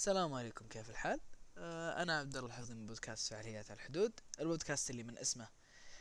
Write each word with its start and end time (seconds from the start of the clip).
السلام 0.00 0.34
عليكم 0.34 0.66
كيف 0.66 0.90
الحال؟ 0.90 1.20
آه 1.58 2.02
أنا 2.02 2.18
عبد 2.18 2.36
الله 2.36 2.48
الحفظي 2.48 2.74
من 2.74 2.86
بودكاست 2.86 3.30
فعاليات 3.30 3.70
الحدود، 3.70 4.12
البودكاست 4.40 4.90
اللي 4.90 5.02
من 5.02 5.18
اسمه 5.18 5.48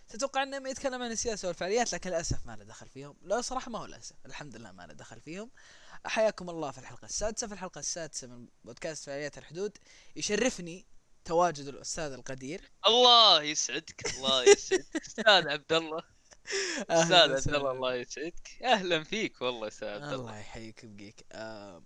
تتوقع 0.09 0.43
إنه 0.43 0.69
يتكلم 0.69 1.01
عن 1.01 1.11
السياسة 1.11 1.47
والفعاليات 1.47 1.93
لكن 1.93 2.09
للأسف 2.09 2.45
ما 2.45 2.55
له 2.55 2.63
دخل 2.63 2.89
فيهم، 2.89 3.17
لا 3.21 3.41
صراحة 3.41 3.71
ما 3.71 3.79
هو 3.79 3.85
للأسف، 3.85 4.15
الحمد 4.25 4.55
لله 4.55 4.71
ما 4.71 4.87
له 4.87 4.93
دخل 4.93 5.21
فيهم. 5.21 5.51
حياكم 6.05 6.49
الله 6.49 6.71
في 6.71 6.77
الحلقة 6.77 7.05
السادسة، 7.05 7.47
في 7.47 7.53
الحلقة 7.53 7.79
السادسة 7.79 8.27
من 8.27 8.47
بودكاست 8.63 9.05
فعاليات 9.05 9.37
الحدود، 9.37 9.77
يشرفني 10.15 10.87
تواجد 11.25 11.67
الأستاذ 11.67 12.11
القدير. 12.11 12.71
الله 12.87 13.43
يسعدك 13.43 14.15
الله 14.15 14.43
يسعدك. 14.43 14.95
أستاذ 15.07 15.47
عبد 15.47 15.73
الله. 15.73 16.03
أهلاً 16.89 17.37
أستاذ 17.37 17.53
عبد. 17.53 17.59
الله 17.59 17.71
الله 17.71 17.95
يسعدك. 17.95 18.63
أهلا 18.63 19.03
فيك 19.03 19.41
والله 19.41 19.67
أستاذ 19.67 19.87
عبد 19.87 20.03
الله. 20.03 20.15
الله 20.15 20.37
يحييك 20.37 20.83
ويبقيك. 20.83 21.25
آه 21.31 21.83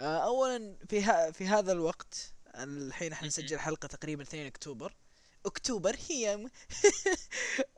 اولا 0.00 0.76
في 0.88 1.02
ها 1.02 1.30
في 1.30 1.46
هذا 1.46 1.72
الوقت 1.72 2.32
الحين 2.54 3.12
إحنا 3.12 3.28
نسجل 3.28 3.58
حلقة 3.58 3.88
تقريبا 3.88 4.22
2 4.22 4.46
أكتوبر. 4.46 4.94
أكتوبر 5.46 5.96
هي 6.08 6.36
م- 6.36 6.50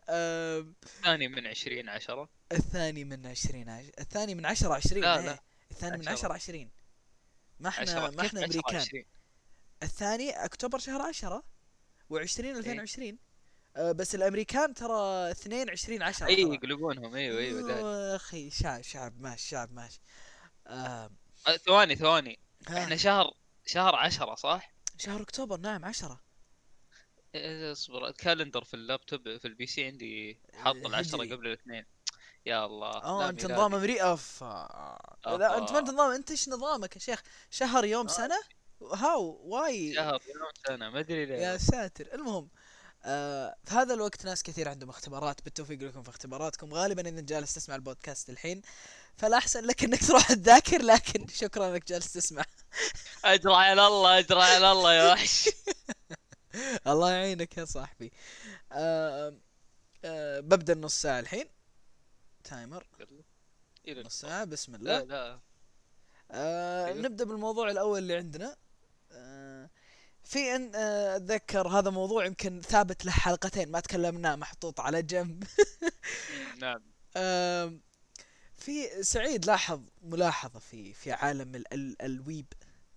آه 0.08 0.66
ثاني 1.02 1.28
من 1.28 1.46
20 1.46 1.88
10 1.88 2.28
الثاني 2.52 3.04
من 3.04 3.26
20 3.26 3.68
عش... 3.68 3.84
الثاني 3.98 4.34
من 4.34 4.46
10 4.46 4.74
20 4.74 5.02
لا، 5.02 5.18
إيه. 5.18 5.26
لا. 5.26 5.38
الثاني 5.70 5.96
من 5.98 6.08
10 6.08 6.12
عشرة. 6.12 6.32
20 6.32 6.70
ما 7.60 7.68
إحنا 7.68 7.82
10 7.82 8.10
ما 8.10 8.26
إحنا 8.26 8.44
أمريكان. 8.44 8.76
20 8.76 9.04
الثاني 9.82 10.30
أكتوبر 10.30 10.78
شهر 10.78 11.02
10 11.02 11.42
و20 12.12 12.14
إيه. 12.40 12.52
2020 12.58 13.18
آه 13.76 13.92
بس 13.92 14.14
الأمريكان 14.14 14.74
ترى 14.74 15.30
2 15.30 15.70
20 15.70 16.02
10 16.02 16.26
اي. 16.26 16.40
يقلبونهم 16.42 17.14
إيوه 17.14 17.38
إيوه 17.38 18.16
أخي 18.16 18.50
شعب 18.50 18.82
شعب 18.82 19.20
ماشي 19.20 19.48
شعب 19.48 19.72
ماشي. 19.72 20.00
آه 20.66 21.10
ثواني 21.66 21.96
ثواني. 21.96 22.38
ها. 22.68 22.82
إحنا 22.82 22.96
شهر 22.96 23.34
شهر 23.66 23.96
10 23.96 24.34
صح؟ 24.34 24.72
شهر 24.98 25.22
أكتوبر 25.22 25.56
نعم 25.60 25.84
10 25.84 26.20
إيه، 27.34 27.72
اصبر. 27.72 28.06
ال 28.08 28.14
calendar 28.14 28.64
في 28.64 28.74
اللابتوب 28.74 29.36
في 29.36 29.44
ال 29.48 29.66
PC 29.66 29.84
عندي 29.84 30.40
حاط 30.54 30.76
العشرة 30.76 31.22
هجري. 31.22 31.34
قبل 31.36 31.46
الاثنين. 31.46 31.86
يا 32.46 32.66
الله 32.66 32.90
آه 32.90 33.28
أنت. 33.28 33.44
نظام 33.46 33.74
أمريكا 33.74 34.02
oof 34.02 34.42
لا 34.42 35.58
أنت 35.58 35.70
ما 35.72 35.78
أنت 35.78 35.90
نظام 35.90 36.10
أنت 36.10 36.30
إيش 36.30 36.48
نظامك 36.48 36.94
يا 36.96 37.00
شيخ؟ 37.00 37.22
شهر 37.50 37.84
يوم 37.84 38.06
آه. 38.06 38.12
سنة؟ 38.12 38.40
هاو 38.94 39.40
why. 39.44 39.94
شهر 39.94 40.22
يوم 40.34 40.50
سنة 40.66 40.90
ما 40.90 41.00
أدري 41.00 41.22
يا 41.22 41.26
ليه 41.26 41.56
ساتر. 41.56 42.08
المهم 42.14 42.48
آه 43.04 43.56
في 43.64 43.74
هذا 43.74 43.94
الوقت 43.94 44.24
ناس 44.24 44.42
كثير 44.42 44.68
عندهم 44.68 44.88
اختبارات 44.90 45.42
بالتوفيق 45.44 45.82
لكم 45.82 46.02
في 46.02 46.08
اختباراتكم. 46.10 46.74
غالبا 46.74 47.08
إذا 47.08 47.20
جالس 47.20 47.54
تسمع 47.54 47.74
البودكاست 47.74 48.30
الحين 48.30 48.60
فلا 48.60 48.70
أحسن 49.34 49.64
لك 49.64 49.84
إنك 49.84 50.06
تروح 50.06 50.32
تذاكر 50.32 50.82
لكن 50.82 51.26
شكرا 51.28 51.68
إنك 51.68 51.86
جالس 51.88 52.12
تسمع. 52.12 52.44
اجرى 53.24 53.54
على 53.54 53.86
الله 53.86 54.18
اجرى 54.18 54.42
على 54.42 54.72
الله 54.72 54.94
يا 54.94 55.12
وحش. 55.12 55.48
الله 56.86 57.10
يعينك 57.10 57.58
يا 57.58 57.64
صاحبي. 57.64 58.12
آه 58.72 59.34
آه 60.04 60.40
ببدأ 60.40 60.72
النص 60.72 61.02
ساعة 61.02 61.20
الحين. 61.20 61.46
تايمر 62.44 62.86
نص 63.88 64.20
ساعة 64.20 64.44
بسم 64.44 64.74
الله. 64.74 64.98
لا. 64.98 65.04
لا 65.04 65.40
آه. 66.30 66.92
نبدأ 66.92 67.24
بالموضوع 67.24 67.70
الأول 67.70 67.98
اللي 67.98 68.16
عندنا. 68.16 68.56
آه 69.12 69.70
في 70.24 70.56
ان 70.56 70.74
أتذكر 70.74 71.68
هذا 71.68 71.90
موضوع 71.90 72.26
يمكن 72.26 72.60
ثابت 72.60 73.04
له 73.04 73.12
حلقتين 73.12 73.70
ما 73.70 73.80
تكلمناه 73.80 74.36
محطوط 74.36 74.80
على 74.80 75.02
جنب. 75.02 75.44
نعم. 76.62 76.82
في 78.62 79.02
سعيد 79.02 79.46
لاحظ 79.46 79.80
ملاحظة 80.02 80.58
في 80.58 80.92
في 80.92 81.12
عالم 81.12 81.54
ال 81.54 81.72
ال 81.72 82.02
الويب 82.02 82.46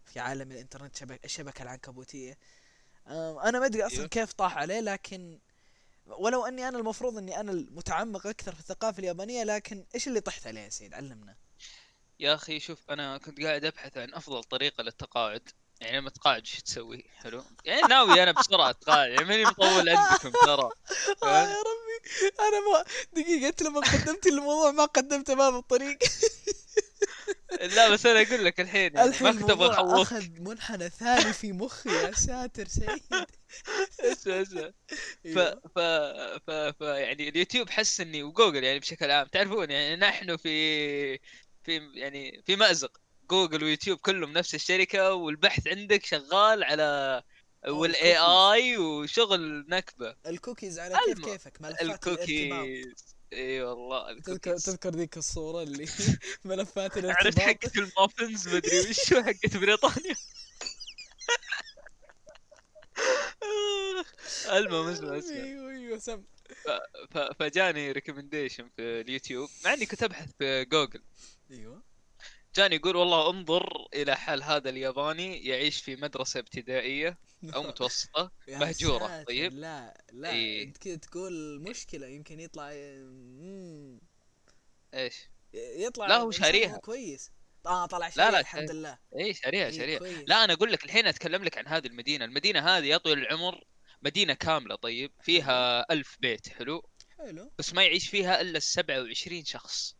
في 0.05 0.19
عالم 0.19 0.51
الإنترنت 0.51 0.95
شبك 0.95 1.25
الشبكة 1.25 1.63
العنكبوتية. 1.63 2.37
أنا 3.07 3.59
ما 3.59 3.65
أدري 3.65 3.85
أصلا 3.85 3.97
أيوه. 3.97 4.07
كيف 4.07 4.33
طاح 4.33 4.57
عليه 4.57 4.79
لكن 4.79 5.39
ولو 6.05 6.45
أني 6.45 6.67
أنا 6.67 6.77
المفروض 6.79 7.17
أني 7.17 7.39
أنا 7.39 7.51
المتعمق 7.51 8.27
أكثر 8.27 8.53
في 8.53 8.59
الثقافة 8.59 8.99
اليابانية 8.99 9.43
لكن 9.43 9.85
إيش 9.95 10.07
اللي 10.07 10.19
طحت 10.19 10.47
عليه 10.47 10.61
يا 10.61 10.69
سعيد 10.69 10.93
علمنا. 10.93 11.35
يا 12.19 12.33
أخي 12.33 12.59
شوف 12.59 12.91
أنا 12.91 13.17
كنت 13.17 13.41
قاعد 13.41 13.65
أبحث 13.65 13.97
عن 13.97 14.13
أفضل 14.13 14.43
طريقة 14.43 14.83
للتقاعد. 14.83 15.49
يعني 15.81 15.97
لما 15.97 16.09
تقاعد 16.09 16.41
إيش 16.41 16.61
تسوي؟ 16.61 17.05
حلو. 17.17 17.43
يعني 17.65 17.81
ناوي 17.81 18.23
أنا 18.23 18.31
بسرعة 18.31 18.69
أتقاعد 18.69 19.09
يعني 19.09 19.25
ماني 19.25 19.43
مطول 19.43 19.89
عندكم 19.89 20.31
ترى. 20.45 20.69
آه؟ 21.23 21.47
يا 21.47 21.55
أنا 22.47 22.59
ما 22.59 22.85
دقيقة 23.13 23.47
أنت 23.47 23.63
لما 23.63 23.79
قدمت 23.79 24.27
الموضوع 24.27 24.71
ما 24.71 24.85
قدمته 24.85 25.33
بهذا 25.33 25.57
الطريق. 25.57 25.97
لا 27.75 27.89
بس 27.89 28.05
أنا 28.05 28.21
أقول 28.21 28.45
لك 28.45 28.59
الحين 28.59 28.95
يعني 28.95 29.09
الحين 29.09 29.27
ما 29.27 29.41
كنت 29.41 29.49
أبغى 29.49 30.01
أخذ 30.01 30.25
منحنى 30.39 30.89
ثاني 30.89 31.33
في 31.33 31.51
مخي 31.51 31.89
يا 31.89 32.11
ساتر 32.11 32.67
سعيد 32.67 33.01
اسمع 33.99 34.41
اسمع 34.41 34.71
ف 35.23 35.25
أيوه. 35.25 35.61
ف 35.75 35.79
ف 36.47 36.51
ف 36.51 36.81
يعني 36.81 37.29
اليوتيوب 37.29 37.69
حس 37.69 38.01
إني 38.01 38.23
وجوجل 38.23 38.63
يعني 38.63 38.79
بشكل 38.79 39.11
عام 39.11 39.27
تعرفون 39.27 39.71
يعني 39.71 39.95
نحن 39.95 40.37
في 40.37 41.17
في 41.63 41.91
يعني 41.93 42.43
في 42.45 42.55
مأزق. 42.55 42.97
جوجل 43.29 43.63
ويوتيوب 43.63 43.99
كلهم 43.99 44.33
نفس 44.33 44.55
الشركة 44.55 45.13
والبحث 45.13 45.67
عندك 45.67 46.05
شغال 46.05 46.63
على 46.63 47.23
وال 47.67 48.17
AI 48.17 48.77
وشغل 48.77 49.65
نكبة. 49.69 50.15
الكوكيز 50.27 50.79
على 50.79 50.95
كيف 51.05 51.25
كيفك؟ 51.25 51.61
ملفات 51.61 51.81
الكوكيز 51.81 53.15
إي 53.33 53.61
والله 53.61 54.13
تذكر 54.13 54.31
الكوكيز 54.33 54.63
تذكر 54.65 54.89
ذيك 54.89 55.17
الصورة 55.17 55.63
اللي 55.63 55.85
ملفات 56.45 56.91
عرفت 56.97 56.97
الإرتباط؟ 56.97 57.39
حقة 57.39 57.71
ال 57.77 57.85
muffins؟ 57.85 58.47
مدري 58.55 58.79
وشو 58.79 59.23
حقة 59.23 59.59
بريطانيا. 59.59 60.15
المهم 64.57 64.87
اسمع 64.87 65.17
اسمع. 65.17 65.35
أيوه 65.35 65.71
أيوه 65.71 65.97
سم. 65.99 66.23
فجاني 67.39 67.91
recommendation 67.91 68.69
في 68.75 68.81
اليوتيوب 69.01 69.49
مع 69.65 69.73
إني 69.73 69.85
كنت 69.85 70.03
أبحث 70.03 70.29
في 70.39 70.65
جوجل. 70.65 71.03
أيوه. 71.51 71.83
جاني 72.57 72.75
يقول 72.75 72.95
والله 72.95 73.29
انظر 73.29 73.87
إلى 73.93 74.15
حال 74.17 74.43
هذا 74.43 74.69
الياباني 74.69 75.45
يعيش 75.45 75.81
في 75.81 75.95
مدرسة 75.95 76.39
ابتدائية 76.39 77.17
أو 77.55 77.63
مهجورة، 78.47 79.07
ساتر، 79.07 79.23
طيب؟ 79.23 79.53
لا 79.53 80.05
لا 80.13 80.29
إيه. 80.29 80.63
انت 80.63 80.77
كذا 80.77 80.95
تقول 80.95 81.61
مشكلة 81.61 82.07
يمكن 82.07 82.39
يطلع 82.39 82.71
مم، 82.73 83.99
إيش؟ 84.93 85.15
يطلع 85.53 86.07
لا، 86.07 86.17
هو 86.17 86.31
شاريها. 86.31 86.77
كويس. 86.77 87.31
آه 87.65 87.85
طلع 87.85 88.07
لا، 88.07 88.11
شاريها 88.13 88.31
لا، 88.31 88.39
الحمد 88.39 88.71
لله. 88.71 88.97
اي 89.19 89.33
شاريها 89.33 89.65
إيه، 89.65 89.71
شاريها. 89.71 89.99
لا 90.27 90.43
أنا 90.43 90.53
أقول 90.53 90.71
لك 90.71 90.85
الحين 90.85 91.07
أتكلم 91.07 91.43
لك 91.43 91.57
عن 91.57 91.67
هذه 91.67 91.87
المدينة. 91.87 92.25
المدينة 92.25 92.59
هذه 92.77 92.85
يا 92.85 92.97
طويل 92.97 93.19
العمر 93.19 93.63
مدينة 94.01 94.33
كاملة 94.33 94.75
طيب؟ 94.75 95.11
فيها 95.21 95.85
ألف 95.93 96.17
بيت 96.19 96.49
حلو؟ 96.49 96.89
حلو. 97.17 97.51
بس 97.59 97.73
ما 97.73 97.83
يعيش 97.83 98.09
فيها 98.09 98.41
إلا 98.41 98.59
27 98.59 99.45
شخص. 99.45 99.95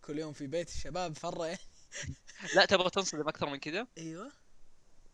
كل 0.00 0.18
يوم 0.18 0.32
في 0.32 0.46
بيت 0.46 0.68
الشباب 0.68 1.16
فرة 1.16 1.58
لا 2.54 2.64
تبغى 2.64 2.90
تنصدم 2.90 3.28
أكثر 3.28 3.48
من 3.48 3.58
كذا؟ 3.58 3.86
أيوه. 3.98 4.32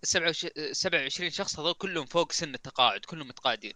27 0.03 1.31
شخص 1.31 1.59
هذول 1.59 1.75
كلهم 1.75 2.07
فوق 2.07 2.33
سن 2.33 2.55
التقاعد 2.55 3.01
كلهم 3.01 3.29
متقاعدين. 3.29 3.75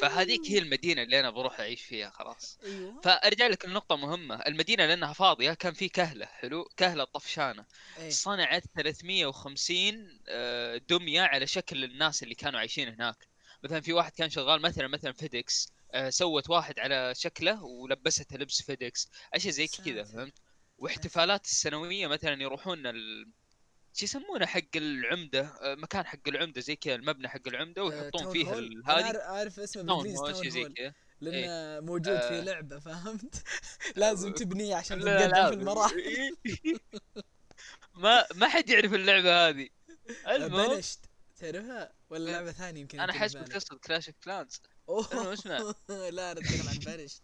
فهذيك 0.00 0.40
هي 0.46 0.58
المدينة 0.58 1.02
اللي 1.02 1.20
أنا 1.20 1.30
بروح 1.30 1.60
أعيش 1.60 1.82
فيها 1.82 2.10
خلاص. 2.10 2.58
أيوه. 2.64 3.00
فأرجع 3.00 3.46
لك 3.46 3.64
لنقطة 3.66 3.96
مهمة، 3.96 4.34
المدينة 4.34 4.86
لأنها 4.86 5.12
فاضية 5.12 5.52
كان 5.52 5.72
في 5.72 5.88
كهلة 5.88 6.26
حلو، 6.26 6.64
كهلة 6.76 7.04
طفشانة، 7.04 7.64
إيه. 7.98 8.10
صنعت 8.10 8.62
350 8.74 10.20
آه، 10.28 10.76
دمية 10.76 11.22
على 11.22 11.46
شكل 11.46 11.84
الناس 11.84 12.22
اللي 12.22 12.34
كانوا 12.34 12.60
عايشين 12.60 12.88
هناك، 12.88 13.28
مثلا 13.64 13.80
في 13.80 13.92
واحد 13.92 14.12
كان 14.12 14.30
شغال 14.30 14.62
مثلا 14.62 14.88
مثلا 14.88 15.12
فيديكس 15.12 15.72
آه، 15.92 16.10
سوت 16.10 16.50
واحد 16.50 16.78
على 16.78 17.14
شكله 17.14 17.62
ولبسته 17.64 18.36
لبس 18.36 18.62
فيديكس، 18.62 19.08
أشياء 19.34 19.52
زي 19.52 19.66
كذا. 19.66 20.04
فهمت؟ 20.04 20.34
واحتفالات 20.78 21.44
السنوية 21.44 22.06
مثلا 22.06 22.42
يروحون 22.42 22.86
ال 22.86 23.32
شو 23.94 24.04
يسمونه 24.04 24.46
حق 24.46 24.76
العمدة، 24.76 25.40
آه، 25.40 25.74
مكان 25.74 26.06
حق 26.06 26.28
العمدة 26.28 26.60
زي 26.60 26.76
كذا 26.76 26.94
المبنى 26.94 27.28
حق 27.28 27.48
العمدة 27.48 27.82
آه، 27.82 27.84
ويحطون 27.84 28.46
أنا 28.48 29.10
هذه 29.10 29.18
عارف 29.18 29.60
اسمه 29.60 29.82
بالإنجليزي 29.82 30.32
town 30.32 30.50
زي 30.50 30.64
كذا. 30.64 30.94
لأنه 31.20 31.86
موجود 31.86 32.20
في 32.20 32.38
آه. 32.38 32.40
لعبة 32.40 32.78
فهمت؟ 32.78 33.42
لازم 33.96 34.32
تبنيه 34.32 34.76
عشان 34.76 35.00
تتقدم 35.00 35.30
لا، 35.30 35.48
في 35.48 35.54
المراحل. 35.54 36.36
ما 37.94 38.24
ما 38.34 38.48
حد 38.48 38.70
يعرف 38.70 38.94
اللعبة 38.94 39.48
هذه. 39.48 39.68
المهم 40.28 40.76
بلشت. 40.76 41.00
تعرفها؟ 41.36 41.92
ولا 42.10 42.30
لعبة 42.30 42.52
ثانية 42.52 42.80
يمكن 42.80 43.00
أنا 43.00 43.12
ببالك؟ 43.12 43.48
تقصد 43.48 43.78
Clash 43.78 44.08
of 44.08 44.16
Clans 44.24 44.60
أوه. 44.88 45.76
لا 45.88 46.32
أنا 46.32 46.40
أتكلم 46.40 46.68
عن 46.68 46.78
بلشت. 46.78 47.22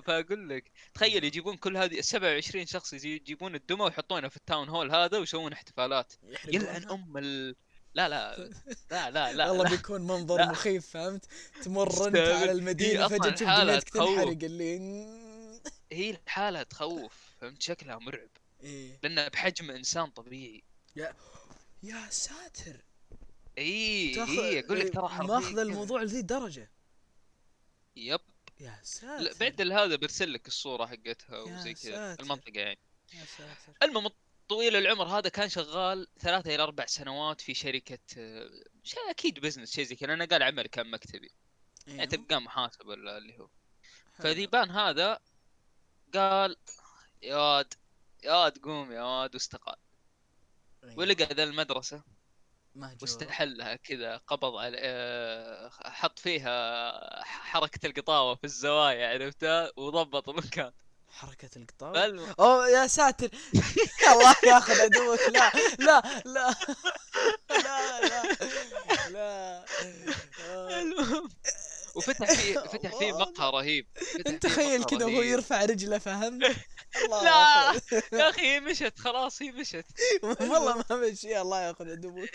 فأقول 0.00 0.48
لك 0.48 0.70
تخيل 0.94 1.24
يجيبون 1.24 1.56
كل 1.56 1.76
هذه 1.76 2.00
27 2.00 2.66
شخص 2.66 2.92
يجي- 2.92 3.16
يجيبون 3.16 3.54
الدمى 3.54 3.82
ويحطونها 3.84 4.28
في 4.28 4.36
التاون 4.36 4.68
هول 4.68 4.90
هذا 4.94 5.18
ويسوون 5.18 5.52
احتفالات 5.52 6.12
يلعن 6.48 6.88
أم 6.90 7.18
ال 7.18 7.56
لا 7.94 8.08
لا 8.08 8.36
لا 8.90 9.10
لا 9.10 9.32
لا, 9.32 9.50
والله. 9.50 9.70
بيكون 9.70 10.00
منظر 10.00 10.36
لا. 10.36 10.50
مخيف 10.50 10.86
فهمت 10.90 11.26
تمر 11.62 12.06
انت. 12.06 12.16
على 12.16 12.52
المدينة 12.52 13.06
أصلاً 13.06 13.18
فجاه 13.18 13.30
تشوف 13.30 13.48
تخوف. 13.84 14.08
تنحرق 14.08 14.38
اللي 14.44 14.78
هي 15.92 16.10
الحالة 16.10 16.62
تخوف 16.62 17.12
فهمت 17.40 17.62
شكلها 17.62 17.98
مرعب 17.98 18.28
إيه 18.62 18.98
لانها 19.02 19.28
بحجم 19.28 19.70
إنسان 19.70 20.06
طبيعي 20.10 20.62
يا 21.82 22.06
ساتر 22.10 22.84
اي 23.58 24.14
اي 24.24 24.60
أقول 24.60 24.80
لك 24.80 24.92
ترى 24.94 25.26
ماخذ. 25.26 25.58
الموضوع 25.58 26.02
لذي 26.02 26.18
الدرجة 26.20 26.70
يب 27.96 28.20
يا 28.60 28.80
ساتر 28.82 29.34
بعد 29.40 29.60
هذا 29.60 29.96
برسل 29.96 30.32
لك 30.32 30.46
الصورة 30.48 30.86
حقتها 30.86 31.38
وزي 31.38 31.74
كذا. 31.74 32.16
المنطقة 32.20 32.60
يعني 32.60 32.78
يا 33.14 33.24
ساتر 33.24 33.72
المهم 33.82 34.10
طويل 34.48 34.76
العمر 34.76 35.04
هذا 35.04 35.28
كان 35.28 35.48
شغال 35.48 36.06
ثلاثة 36.18 36.54
إلى 36.54 36.62
أربع 36.62 36.86
سنوات 36.86 37.40
في 37.40 37.54
شركة 37.54 37.98
آه، 38.18 38.50
شيء 38.84 39.10
أكيد 39.10 39.40
business 39.40 39.74
شيء 39.74 39.84
زي 39.84 39.96
كذا 39.96 40.14
أنا 40.14 40.24
قال 40.24 40.42
عمل 40.42 40.66
كان 40.66 40.90
مكتبي 40.90 41.30
يعني 41.86 42.00
أيوه. 42.00 42.10
تلقاه 42.10 42.38
محاسب 42.38 42.86
ولا 42.86 43.18
اللي 43.18 43.38
هو. 43.38 43.48
فذيبان 44.18 44.70
هذا 44.70 45.20
قال 46.14 46.56
يا 47.22 47.36
واد 47.36 47.74
يا 48.22 48.32
واد 48.32 48.58
قوم 48.58 48.92
يا 48.92 49.02
واد 49.02 49.34
واستقال 49.34 49.76
أيوه. 50.84 50.98
ولقى 50.98 51.24
ذا 51.24 51.42
المدرسة 51.42 52.04
مهجور. 52.74 52.98
واستحلها 53.02 53.76
كذا 53.76 54.16
قبض 54.16 54.56
على 54.56 54.76
آه، 54.80 55.70
حط 55.84 56.18
فيها 56.18 57.24
حركة 57.24 57.86
القطاوة 57.86 58.34
في 58.34 58.44
الزوايا 58.44 59.08
عرفتها 59.08 59.70
وضبط 59.76 60.28
المكان. 60.28 60.72
حركة 61.10 61.50
القطار 61.56 61.94
فالم- 61.94 62.34
اوه 62.40 62.68
يا 62.68 62.86
ساتر! 62.86 63.28
الله 64.12 64.34
ياخذ 64.46 64.80
عدوك. 64.80 65.20
لا 65.20 65.52
لا 65.78 66.02
لا. 66.24 66.54
لا 67.50 68.00
لا. 68.00 68.22
لا. 69.10 69.64
آه. 70.50 71.28
وفتح 71.96 72.30
فيه 72.40 72.58
فتح 72.58 72.98
فيه. 72.98 73.12
مقهى 73.12 73.50
رهيب. 73.50 73.86
انت 74.26 74.46
تخيل 74.46 74.84
كذا 74.84 75.04
وهو. 75.06 75.22
يرفع 75.22 75.64
رجله 75.64 75.98
فهمت؟ 75.98 76.42
لا! 77.24 77.72
يا 78.12 78.28
أخي 78.30 78.42
هي 78.42 78.60
مشت 78.60 78.98
خلاص 78.98 79.42
هي 79.42 79.52
مشت. 79.52 79.84
والله 80.40 80.84
ما 80.90 80.96
مشي. 80.96 81.40
الله 81.40 81.60
ياخذ 81.62 81.90
عدوك. 81.90 82.30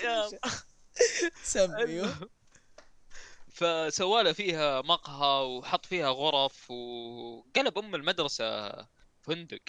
فسوى 3.54 4.24
له 4.24 4.34
فيها 4.34 4.82
مقهى 4.82 5.46
وحط 5.46 5.86
فيها 5.86 6.10
غرف 6.10 6.72
وقلب 6.72 7.78
أم 7.78 7.96
المدرسة 7.96 8.72
فندق. 9.22 9.62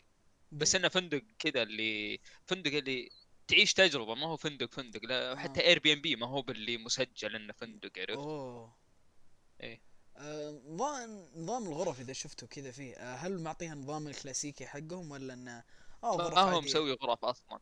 بس 0.52 0.74
إنه 0.74 0.88
فندق 0.88 1.22
كذا 1.38 1.62
اللي 1.62 2.20
فندق 2.46 2.72
اللي 2.72 3.10
تعيش 3.48 3.74
تجربة 3.74 4.14
ما 4.14 4.26
هو 4.26 4.36
فندق 4.36 4.72
فندق. 4.72 5.00
لا 5.04 5.38
حتى 5.38 5.60
Airbnb 5.60 6.16
ما 6.16 6.26
هو 6.26 6.42
باللي 6.42 6.76
مسجل 6.78 7.34
إنه 7.36 7.52
فندق 7.52 7.90
عرفت؟ 7.98 8.10
أوه. 8.10 8.87
إيه. 9.60 9.80
آه، 10.16 10.62
نظام 10.66 11.28
نظام 11.36 11.66
الغرف 11.66 12.00
إذا 12.00 12.12
شفته 12.12 12.46
كذا 12.46 12.70
فيه 12.70 12.94
آه، 12.94 13.16
هل 13.16 13.40
معطيها 13.40 13.72
النظام 13.72 14.08
الكلاسيكي 14.08 14.66
حقهم 14.66 15.10
ولا 15.10 15.34
انه 15.34 15.64
آه 16.04 16.16
غرف 16.16 16.34
ما 16.34 16.40
هو؟ 16.40 16.60
مسوي 16.60 16.92
غرف 16.92 17.24
أصلا 17.24 17.60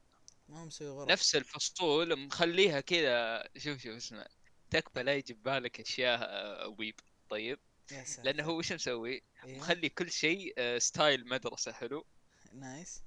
ما 0.49 0.61
هو 0.61 0.65
مسوي 0.65 0.89
غرف 0.89 1.11
نفس 1.11 1.37
الفصول 1.37 2.27
مخليها 2.27 2.81
كذا 2.81 3.43
شوف 3.57 3.79
شوف 3.79 3.97
اسمع 3.97 4.27
تكفى 4.71 5.03
لا 5.03 5.15
يجي 5.15 5.35
ببالك 5.35 5.81
أشياء 5.81 6.19
آه، 6.23 6.75
ويب 6.79 7.01
طيب 7.29 7.59
يا 7.93 8.05
ساتر 8.05 8.23
لأنه 8.23 8.45
هو 8.45 8.59
وش 8.59 8.73
مسوي؟ 8.73 9.23
إيه. 9.45 9.59
مخلي 9.59 9.89
كل 9.89 10.11
شيء 10.11 10.55
آه، 10.59 10.79
style 10.79 11.29
مدرسة 11.29 11.73
حلو 11.73 12.07
نايس 12.53 13.03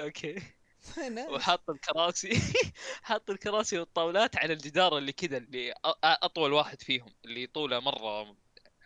أوكي 0.00 0.42
نايس. 1.14 1.30
وحاط 1.30 1.70
الكراسي 1.70 2.40
حاط 3.02 3.30
الكراسي 3.30 3.78
والطاولات 3.78 4.36
على 4.36 4.52
الجدار 4.52 4.98
اللي 4.98 5.12
كذا 5.12 5.36
اللي 5.36 5.74
أطول 6.04 6.52
واحد 6.52 6.82
فيهم 6.82 7.14
اللي 7.24 7.46
طوله 7.46 7.80
مرة 7.80 8.36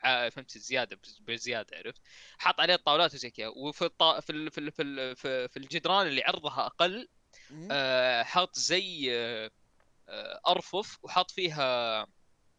فهمت 0.02 0.58
زيادة 0.58 0.96
بز- 0.96 1.18
بزيادة 1.20 1.76
عرفت 1.76 2.00
حاط 2.38 2.60
عليه 2.60 2.74
الطاولات 2.74 3.14
وزي 3.14 3.30
كذا 3.30 3.48
وفي 3.48 3.84
الط... 3.84 4.02
في 4.02 4.30
ال... 4.30 4.50
في 4.50 4.58
ال... 4.58 4.72
في, 4.72 4.82
ال... 4.82 5.16
في 5.48 5.56
الجدران 5.56 6.06
اللي 6.06 6.22
عرضها 6.22 6.66
أقل. 6.66 7.08
آه، 7.70 8.22
حاط 8.22 8.58
زي 8.58 9.10
آه، 10.08 10.40
أرفف 10.48 10.98
وحاط 11.04 11.30
فيها 11.30 12.00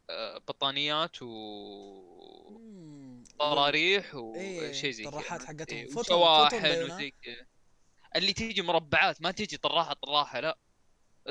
آه، 0.10 0.38
بطانيات 0.38 1.24
مم. 1.24 3.24
وطراريح 3.36 4.16
إيه، 4.16 4.70
وشيء 4.70 4.92
زي 4.92 5.04
كذا 5.04 5.12
طراحات 5.12 5.44
حقتهم. 5.44 5.78
إيه، 5.78 5.88
بيونات. 6.74 6.92
وزي 6.92 7.14
كذا 7.24 7.46
اللي 8.15 8.33
تيجي 8.33 8.62
مربعات 8.62 9.21
ما 9.21 9.31
تيجي 9.31 9.57
طراحة 9.57 9.94
طراحة 9.94 10.39
لا. 10.39 10.57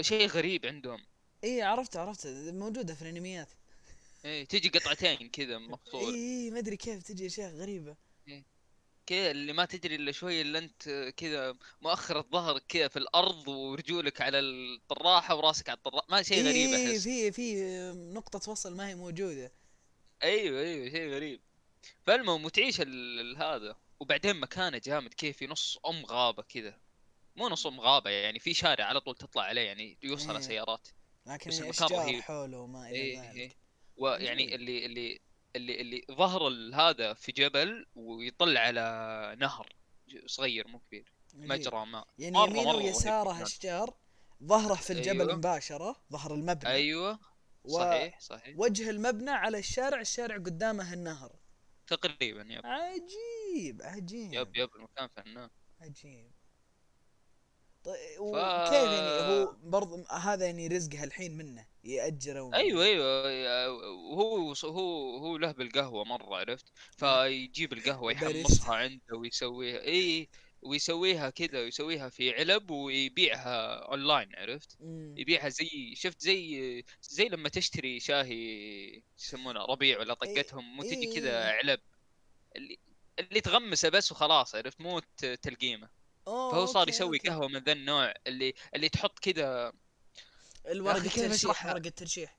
شيء 0.00 0.26
غريب 0.28 0.66
عندهم. 0.66 1.06
إيه 1.44 1.64
عرفت 1.64 1.96
عرفت. 1.96 2.26
موجودة 2.26 2.94
في 2.94 3.02
الأنميات. 3.02 3.48
إيه 4.24 4.44
تيجي 4.44 4.68
قطعتين 4.68 5.28
كذا 5.30 5.58
مفصول 5.68 6.14
إيه 6.14 6.14
إيه 6.14 6.50
ما 6.50 6.58
أدري 6.58 6.76
كيف 6.76 7.02
تجي 7.02 7.26
أشياء 7.26 7.54
غريبة. 7.54 7.96
كذا 9.06 9.30
اللي 9.30 9.52
ما 9.52 9.64
تدري 9.64 9.94
إلا 9.94 10.12
شوي 10.12 10.40
إلا 10.42 10.58
أنت 10.58 11.12
كذا 11.16 11.56
مؤخر 11.82 12.18
الظهر 12.18 12.58
كذا 12.58 12.88
في 12.88 12.96
الأرض 12.98 13.48
ورجولك 13.48 14.20
على 14.20 14.38
الطراحة 14.40 15.34
وراسك 15.34 15.68
على 15.68 15.76
الطراحة. 15.76 16.06
ما 16.10 16.22
شيء 16.22 16.42
غريب 16.44 16.70
إيه 16.70 16.92
أحس. 16.92 17.02
في 17.02 17.32
في 17.32 17.54
نقطة 18.14 18.50
وصل 18.50 18.76
ما 18.76 18.88
هي 18.88 18.94
موجودة. 18.94 19.52
أيوه 20.22 20.60
أيوه 20.60 20.90
شيء 20.90 21.10
غريب. 21.14 21.40
فالمهم 22.06 22.44
وتعيش 22.44 22.80
هذا. 23.36 23.76
وبعدين 24.02 24.36
مكانه 24.40 24.78
جامد 24.78 25.14
كيف 25.14 25.36
في 25.36 25.46
نص 25.46 25.78
أم 25.86 26.06
غابة 26.06 26.42
كذا 26.42 26.78
مو 27.36 27.48
نص 27.48 27.66
أم 27.66 27.80
غابة 27.80 28.10
يعني 28.10 28.38
في 28.38 28.54
شارع 28.54 28.84
على 28.84 29.00
طول 29.00 29.16
تطلع 29.16 29.42
عليه 29.42 29.60
يعني 29.62 29.98
يوصل 30.02 30.34
إيه. 30.34 30.40
سيارات 30.40 30.88
لكن 31.26 31.50
بس 31.50 31.60
المكان 31.60 31.88
رهيب. 31.98 32.20
حوله 32.22 32.58
وما 32.60 32.88
إلى 32.88 32.96
إيه 32.96 33.20
ذلك 33.22 33.36
إيه 33.36 33.52
ويعني. 33.96 34.54
اللي 34.54 34.86
اللي 34.86 35.20
اللي 35.56 35.80
اللي 35.80 36.04
ظهر 36.10 36.48
هذا 36.74 37.14
في 37.14 37.32
جبل 37.32 37.86
ويطل 37.94 38.56
على 38.56 39.36
نهر 39.40 39.72
صغير 40.26 40.68
مو 40.68 40.78
كبير. 40.78 41.12
مجرى 41.34 41.86
ماء 41.86 42.06
يعني 42.18 42.36
مرة- 42.38 42.48
يمينه 42.48 42.74
ويساره. 42.76 43.42
اشجار 43.42 43.94
ظهره 44.44 44.74
في 44.74 44.92
الجبل 44.92 45.20
أيوه. 45.20 45.34
مباشرة 45.36 45.96
ظهر 46.12 46.34
المبنى 46.34 46.70
أيوه 46.70 47.18
و- 47.64 47.78
صحيح 47.78 48.20
صحيح 48.20 48.58
وجه 48.58 48.90
المبنى 48.90 49.30
على 49.30 49.58
الشارع 49.58 50.00
الشارع 50.00 50.36
قدامه 50.36 50.92
النهر 50.92 51.32
تقريبا 51.86 52.46
yep 52.50 52.66
عجيب 52.66 53.02
عجيب 53.82 54.32
yep 54.34 54.56
yep 54.56 54.70
المكان 54.76 55.08
فنان. 55.08 55.50
عجيب. 55.80 56.30
طيب 57.84 58.20
وكيف 58.20 58.72
يعني 58.72 59.32
هو 59.32 59.56
برضه 59.62 60.06
هذا 60.10 60.46
يعني 60.46 60.66
رزقه 60.66 61.04
الحين 61.04 61.36
منه 61.36 61.66
يأجره 61.84 62.40
ومن- 62.42 62.54
أيوه 62.54 62.84
أيوه 62.84 63.70
وهو 63.92 64.52
هو 64.64 65.16
هو 65.18 65.36
له 65.36 65.52
بالقهوة 65.52 66.04
مرة 66.04 66.36
عرفت؟ 66.36 66.72
فيجيب 66.96 67.72
القهوة. 67.72 68.12
يحمصها 68.12 68.74
عنده 68.74 69.16
ويسويها 69.16 69.80
إي 69.82 70.28
ويسويها 70.62 71.30
كذا 71.30 71.58
ويسويها 71.60 72.08
في 72.08 72.30
علب 72.34 72.70
ويبيعها 72.70 73.74
اونلاين 73.74 74.28
عرفت؟ 74.36 74.76
مم. 74.80 75.14
يبيعها 75.18 75.48
زي 75.48 75.94
شفت 75.96 76.20
زي 76.20 76.84
زي 77.02 77.28
لما 77.28 77.48
تشتري 77.48 78.00
شاهي 78.00 79.02
يسمونه 79.18 79.64
ربيع 79.64 79.98
ولا 80.00 80.14
طقتهم 80.14 80.76
مو 80.76 80.82
تجي 80.82 80.94
إيه. 81.08 81.14
كذا 81.14 81.44
علب 81.50 81.80
اللي 83.18 83.40
تغمسه 83.40 83.88
بس 83.88 84.12
وخلاص 84.12 84.54
عرفت 84.54 84.80
مو 84.80 85.00
تلقيمه 85.42 85.88
أوه، 86.26 86.52
فهو 86.52 86.66
صار 86.66 86.80
okay، 86.82 86.90
يسوي 86.90 87.16
okay. 87.16 87.28
قهوه 87.28 87.48
من 87.48 87.58
ذا 87.62 87.72
النوع 87.72 88.14
اللي 88.26 88.54
اللي 88.74 88.88
تحط 88.88 89.18
كذا 89.18 89.72
الورق 90.66 90.96
أخي 90.96 91.08
كيف 91.08 91.18
الترشيح 91.18 91.50
أشرحها؟ 91.50 91.72
ورق 91.74 91.86
الترشيح 91.86 92.38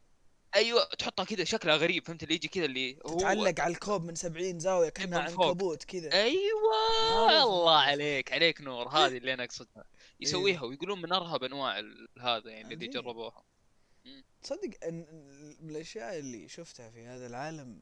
أيوه 0.56 0.84
تحطها 0.84 1.26
كذا 1.26 1.44
شكلها 1.44 1.76
غريب 1.76 2.08
فهمت 2.08 2.24
اللي 2.24 2.36
يجي 2.36 2.48
كذا 2.48 2.66
اللي 2.66 3.00
هو 3.06 3.18
تتعلق 3.18 3.60
على 3.60 3.74
الكوب 3.74 4.04
من 4.04 4.16
70 4.16 4.60
زاوية 4.60 4.90
كأنها. 4.90 5.20
عنكبوت 5.20 5.84
كذا 5.84 6.14
أيوه 6.14 7.44
الله. 7.44 7.80
عليك 7.80 8.34
عليك 8.34 8.62
نور 8.62 8.88
هذه 8.90 9.18
اللي 9.18 9.34
أنا 9.34 9.44
أقصدها 9.44 9.86
يسويها 10.22 10.64
ويقولون 10.64 11.02
من 11.02 11.14
أرهب 11.14 11.44
أنواع 11.44 11.80
هذا 12.20 12.50
يعني 12.50 12.74
اللي. 12.74 12.88
جربوها 12.88 13.44
تصدق 14.44 14.70
إن 14.84 15.06
الأشياء 15.62 16.20
اللي 16.20 16.48
شفتها 16.48 16.90
في 16.90 17.06
هذا 17.06 17.28
العالم 17.28 17.82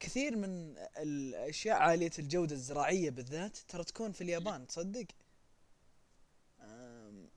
كثير 0.00 0.36
من 0.36 0.78
الأشياء 0.98 1.76
عالية 1.76 2.10
الجودة 2.18 2.54
الزراعية 2.54 3.10
بالذات 3.10 3.56
ترى 3.56 3.84
تكون 3.84 4.12
في 4.12 4.20
اليابان 4.20 4.66
تصدق؟ 4.66 5.06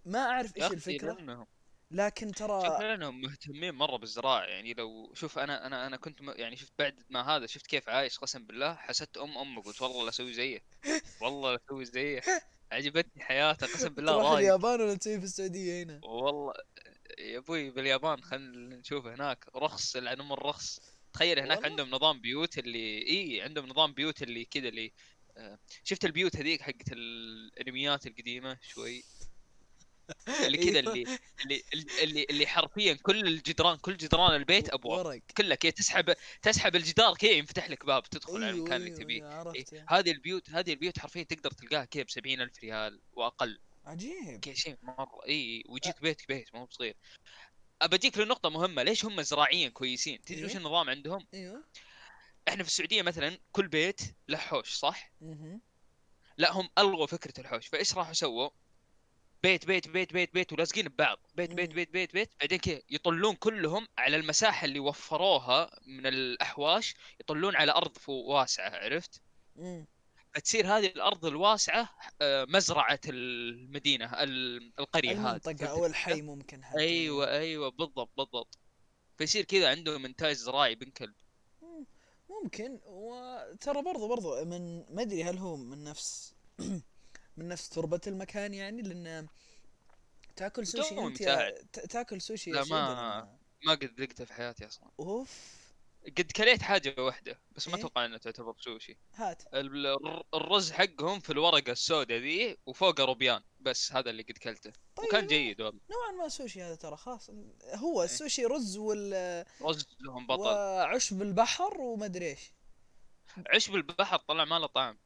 ما 0.05 0.20
أعرف 0.20 0.58
إيش 0.58 0.72
الفكرة 0.72 1.48
لكن 1.91 2.32
ترى 2.32 2.79
لأنهم 2.79 3.22
مهتمين 3.22 3.75
مرة 3.75 3.98
بالزراعة 3.98 4.43
يعني 4.43 4.74
لو 4.74 5.13
شوف 5.13 5.39
أنا 5.39 5.67
أنا 5.67 5.88
أنا 5.88 5.98
كنت 5.98 6.22
م- 6.22 6.29
يعني 6.29 6.55
شفت 6.55 6.74
بعد 6.79 7.03
ما 7.10 7.22
هذا 7.22 7.46
شفت 7.46 7.67
كيف 7.67 7.89
عايش 7.89 8.20
قسم 8.20 8.46
بالله 8.46 8.75
حسدت 8.75 9.17
أم 9.17 9.38
أمه 9.38 9.62
قلت 9.62 9.82
والله 9.82 10.03
لا 10.03 10.10
أسوي 10.10 10.34
زيه 10.34 10.60
والله 11.22 11.51
لا 11.51 11.60
أسوي 11.65 11.86
زيه 11.86 12.22
عجبتني 12.72 13.24
حياته 13.24 13.67
قسم 13.67 13.89
بالله 13.96 14.12
تروح 14.12 14.32
رايق 14.32 14.38
اليابان 14.38 14.82
ولا 14.82 14.96
تسوي 14.96 15.20
في 15.20 15.25
السعودية 15.25 15.84
هنا؟ 15.84 16.01
والله 16.03 16.53
يا 17.20 17.38
أبوي 17.38 17.70
باليابان 17.72 18.22
خلينا 18.22 18.75
نشوف 18.75 19.05
هناك 19.05 19.46
رخص 19.55 19.96
لعن 19.96 20.20
ام 20.20 20.34
الرخص 20.34 20.79
تخيل 21.13 21.39
هناك 21.39 21.58
والله؟ 21.58 21.70
عندهم 21.70 21.89
نظام 21.89 22.22
بيوت 22.22 22.58
اللي 22.58 23.08
إي 23.10 23.41
عندهم 23.41 23.65
نظام 23.65 23.93
بيوت 23.93 24.24
اللي 24.24 24.46
كذا 24.46 24.67
اللي 24.67 24.91
آه، 25.38 25.60
شفت 25.84 26.05
البيوت 26.05 26.36
هذيك 26.36 26.62
حقت 26.62 26.91
الأنميات 26.91 28.08
القديمة 28.08 28.58
شوي؟ 28.62 29.03
اللي 30.46 30.58
كذا 30.58 30.79
أيوة. 30.79 31.20
اللي 31.43 31.63
اللي 31.74 32.03
اللي 32.03 32.25
اللي 32.29 32.48
حرفيا 32.48 32.93
كل 32.93 33.27
الجدران 33.27 33.77
كل 33.77 33.98
جدران 33.98 34.36
البيت 34.36 34.70
أبواب. 34.70 35.05
ورق. 35.05 35.22
كلها 35.38 35.55
كذا 35.55 35.72
تسحب 35.72 36.13
تسحب 36.41 36.75
الجدار 36.75 37.13
كذا 37.15 37.32
ينفتح 37.32 37.70
لك 37.70 37.86
باب 37.86 38.03
تدخل 38.03 38.36
على 38.36 38.46
أيوة، 38.46 38.58
المكان 38.58 38.75
اللي 38.75 38.88
أيوة، 38.88 39.00
تبيه. 39.03 39.24
إيه، 39.24 39.27
عرفت. 39.27 39.84
هذه 39.88 40.12
البيوت 40.12 40.50
هذه 40.50 40.72
البيوت 40.72 41.00
حرفيا 41.00 41.24
تقدر 41.24 41.51
تلقاها 41.51 41.86
كذا 41.86 42.03
ب 42.03 42.27
ألف 42.27 42.60
ريال 42.63 43.01
وأقل. 43.13 43.60
عجيب. 43.86 44.39
كذا 44.41 44.53
شيء 44.53 44.77
مرة. 44.84 45.20
إي 45.27 45.63
ويجيك 45.70 46.01
بيت 46.01 46.27
بيت 46.27 46.55
مو 46.55 46.65
بصغير. 46.65 46.96
ابجيك 47.83 48.17
لنقطة 48.17 48.49
مهمة 48.49 48.83
ليش 48.83 49.05
هم 49.05 49.21
زراعيا 49.21 49.69
كويسين 49.69 50.21
تدري 50.21 50.45
وش 50.45 50.51
إيه. 50.51 50.57
النظام 50.57 50.89
عندهم 50.89 51.27
أيوه 51.33 51.63
إحنا 52.47 52.63
في 52.63 52.69
السعودية 52.69 53.01
مثلا 53.01 53.37
كل 53.51 53.67
بيت 53.67 54.01
له 54.27 54.37
حوش 54.37 54.73
صح. 54.73 55.11
لا 56.37 56.51
هم 56.51 56.69
ألغوا 56.77 57.05
فكرة 57.07 57.41
الحوش 57.41 57.67
فإيش 57.67 57.93
راحوا 57.97 58.13
سووا 58.13 58.49
بيت 59.43 59.65
بيت 59.65 59.87
بيت 59.87 60.13
بيت 60.13 60.33
بيت 60.33 60.53
ولازقين 60.53 60.87
ببعض 60.87 61.17
بيت 61.35 61.53
بيت 61.53 61.69
مم. 61.69 61.75
بيت 61.75 61.89
بيت 61.91 62.13
بيت 62.13 62.33
بعدين 62.39 62.59
كذا 62.59 62.81
يطلون 62.89 63.35
كلهم 63.35 63.87
على 63.97 64.17
المساحة 64.17 64.65
اللي 64.65 64.79
وفروها 64.79 65.79
من 65.87 66.05
الأحواش 66.07 66.95
يطلون 67.19 67.55
على 67.55 67.71
أرض 67.71 67.97
واسعة 68.07 68.69
عرفت 68.69 69.21
مم. 69.55 69.85
فتصير 70.35 70.67
هذه 70.77 70.85
الأرض 70.85 71.25
الواسعة 71.25 71.89
آه، 72.21 72.45
مزرعة 72.49 72.99
المدينة 73.09 74.23
ال- 74.23 74.73
القرية 74.79 75.11
هذه. 75.11 75.17
المنطقة 75.17 75.53
فهمت 75.55 75.69
أو؟ 75.69 75.85
الحي 75.85 76.21
ممكن 76.21 76.63
حتى 76.65 76.79
أيوه 76.79 77.31
أيوه 77.31 77.69
بالضبط 77.71 78.09
بالضبط. 78.17 78.57
فيصير 79.17 79.43
كذا 79.45 79.69
عندهم 79.69 80.05
إنتاج 80.05 80.35
زراعي 80.35 80.75
بن 80.75 80.89
كلب. 80.91 81.13
مم. 81.61 81.85
ممكن. 82.29 82.79
وترى 82.85 83.81
برضو 83.81 84.07
برضو 84.07 84.45
من 84.45 84.85
ما 84.95 85.01
أدري 85.01 85.23
هل 85.23 85.37
هو 85.37 85.55
من 85.57 85.83
نفس 85.83 86.33
من 87.37 87.47
نفس 87.47 87.69
تربة 87.69 88.01
المكان 88.07 88.53
يعني 88.53 88.81
لأن 88.81 89.27
تاكل 90.35 90.67
سوشي 90.67 90.99
أنت 90.99 91.53
تاكل 91.89 92.21
سوشي 92.21 92.51
لا، 92.51 92.63
ما- 92.65 93.37
ما 93.65 93.71
قد 93.71 93.99
ذقته 94.01 94.25
في 94.25 94.33
حياتي 94.33 94.67
أصلا. 94.67 94.89
أوف. 94.99 95.62
قد 96.17 96.31
كليت 96.31 96.62
حاجة 96.62 96.95
واحدة 97.01 97.39
بس 97.51 97.67
ما 97.67 97.74
إيه؟ 97.74 97.79
أتوقع 97.79 98.05
إنها 98.05 98.17
تعتبر 98.17 98.55
سوشي 98.60 98.98
هات. 99.15 99.43
ال- 99.53 99.88
الر- 99.88 100.24
الرز 100.33 100.72
حقهم 100.72 101.19
في 101.19 101.29
الورقة 101.29 101.72
السوداء 101.72 102.17
ذي 102.17 102.57
وفوقه 102.65 103.03
روبيان 103.05 103.41
بس 103.60 103.91
هذا 103.93 104.10
اللي 104.10 104.24
قد 104.24 104.38
كلته. 104.38 104.72
طيب 104.95 105.07
وكان 105.07 105.27
جيد 105.27 105.62
والله. 105.62 105.79
نوعا 105.91 106.24
ما 106.24 106.29
سوشي 106.29 106.62
هذا 106.63 106.75
ترى 106.75 106.98
خلاص. 106.98 107.29
هو 107.75 108.00
إيه. 108.01 108.05
السوشي 108.05 108.45
رز 108.45 108.77
وال 108.77 109.45
رزهم 109.62 110.27
بطل. 110.27 110.41
وعشب 110.41 111.22
البحر 111.22 111.81
وما 111.81 112.05
ادري 112.05 112.27
إيش. 112.27 112.53
عشب 113.48 113.75
البحر 113.75 114.17
طلع 114.17 114.45
ما 114.45 114.60
له 114.60 114.67
طعم. 114.67 114.98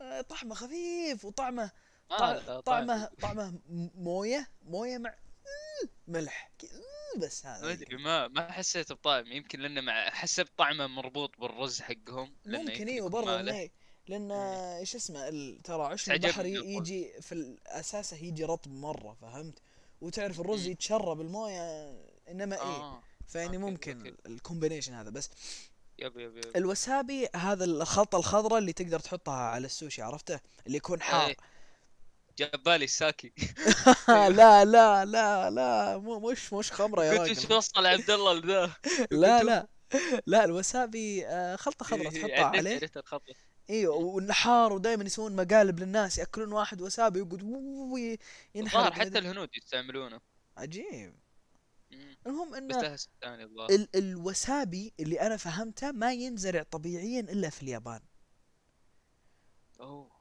آه، 0.00 0.20
طعمه 0.20 0.54
خفيف 0.54 1.24
وطعمه. 1.24 1.70
طعمه 2.64 3.04
طعمه 3.22 3.50
م- 3.50 3.90
موية 3.94 4.50
موية 4.62 4.98
مع 4.98 5.14
ملح. 6.08 6.50
بس 7.18 7.46
هذا 7.46 7.62
ما 7.66 7.72
أدري 7.72 7.96
ما 7.96 8.28
ما 8.28 8.52
حسيت 8.52 8.92
بطعم 8.92 9.26
يمكن 9.32 9.60
لأنه 9.60 9.80
مع 9.80 10.10
حسيت 10.10 10.48
طعمه 10.56 10.86
مربوط 10.86 11.40
بالرز 11.40 11.80
حقهم 11.80 12.34
ممكن 12.46 12.88
أيوه 12.88 13.08
برضه. 13.08 13.38
إنه- 13.42 13.70
لأن 14.08 14.30
إيه. 14.32 14.78
إيش 14.78 14.94
اسمه 14.96 15.28
ال- 15.28 15.62
ترى 15.62 15.82
عشب 15.82 16.12
البحر. 16.12 16.46
يجي 16.46 17.20
في 17.20 17.32
الأساسه 17.32 18.16
يجي 18.16 18.44
رطب 18.44 18.72
مرة 18.72 19.14
فهمت 19.20 19.58
وتعرف 20.00 20.40
الرز. 20.40 20.66
يتشرب 20.66 21.20
الموية 21.20 21.90
إنما 22.28 22.56
إيه 22.56 22.62
آه 22.62 23.02
فيعني 23.26 23.56
okay، 23.56 23.94
ممكن. 23.94 24.16
ال 24.26 24.31
combination 24.31 24.92
هذا 24.94 25.10
بس 25.10 25.30
yep 25.98 26.16
yep 26.18 26.36
yep 26.36 26.56
الوسابي 26.56 27.28
هذا 27.36 27.64
الخلطة 27.64 28.18
الخضراء 28.18 28.58
اللي 28.58 28.72
تقدر 28.72 29.00
تحطها 29.00 29.34
على 29.34 29.66
السوشي 29.66 30.02
عرفته 30.02 30.40
اللي 30.66 30.76
يكون 30.76 31.02
حار 31.02 31.28
إيه. 31.28 31.36
جاب 32.38 32.62
بالي 32.62 32.84
الساكي 32.84 33.32
لا 34.08 34.64
لا 34.64 35.04
لا 35.04 35.50
لا 35.50 35.98
مو 35.98 36.30
مش 36.30 36.52
مش 36.52 36.72
خمرة 36.72 37.04
يا 37.04 37.12
راجل. 37.18 37.56
وصل 37.56 37.86
عبد 37.86 38.10
الله 38.10 38.32
لذا؟ 38.34 38.76
لا 39.10 39.42
لا 39.42 39.68
لا 40.26 40.44
الوسابي 40.44 41.26
آه، 41.26 41.56
خلطة 41.56 41.84
خضراء 41.84 42.12
إيه، 42.12 42.20
تحطها 42.22 42.44
عليه. 42.44 42.90
أيوه 43.70 43.94
والنحار 43.96 44.72
ودائما 44.72 45.04
يسوون 45.04 45.36
مقالب 45.36 45.80
للناس 45.80 46.18
يأكلون 46.18 46.52
واحد 46.52 46.80
وسابي 46.82 47.20
ويقعد 47.20 47.42
وي- 47.92 48.18
ينحر 48.54 48.92
حتى 48.92 49.18
الهنود 49.18 49.48
يستعملونه. 49.56 50.20
عجيب. 50.56 51.14
المهم 52.26 52.50
بس 52.50 52.56
ان 52.76 52.82
لها 52.82 52.94
اسم 52.94 53.10
ثاني 53.22 53.42
الظاهر 53.44 53.70
ال 53.70 53.88
الوسابي 53.94 54.92
اللي 55.00 55.20
أنا 55.20 55.36
فهمته 55.36 55.92
ما 55.92 56.12
ينزرع 56.12 56.62
طبيعيا 56.62 57.20
إلا 57.20 57.50
في 57.50 57.62
اليابان. 57.62 58.00
أوه. 59.80 60.13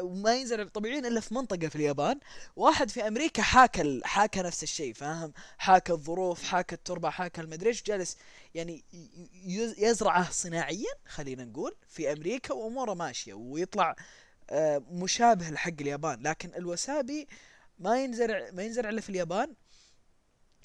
وما 0.00 0.34
ينزرع 0.34 0.64
طبيعيا 0.64 0.98
إلا 0.98 1.20
في 1.20 1.34
منطقة 1.34 1.68
في 1.68 1.76
اليابان 1.76 2.20
واحد 2.56 2.90
في 2.90 3.08
أمريكا 3.08 3.42
حاكى 3.42 4.00
حاكى 4.04 4.42
نفس 4.42 4.62
الشيء 4.62 4.94
فاهم؟ 4.94 5.32
حاكى 5.58 5.92
الظروف 5.92 6.42
حاكى 6.44 6.74
التربة 6.74 7.10
حاكى 7.10 7.40
المدري 7.40 7.68
إيش 7.68 7.82
جالس 7.82 8.16
يعني 8.54 8.84
يزرعه 9.78 10.30
صناعيا 10.30 10.92
خلينا 11.06 11.44
نقول 11.44 11.74
في 11.88 12.12
أمريكا 12.12 12.54
وأموره 12.54 12.94
ماشية 12.94 13.34
ويطلع 13.34 13.96
آه، 14.50 14.82
مشابه 14.90 15.50
لحق 15.50 15.72
اليابان. 15.80 16.22
لكن 16.22 16.50
الوسابي 16.56 17.28
ما 17.78 18.02
ينزرع 18.04 18.50
ما 18.52 18.62
ينزرع 18.62 18.90
إلا 18.90 19.00
في 19.00 19.10
اليابان 19.10 19.54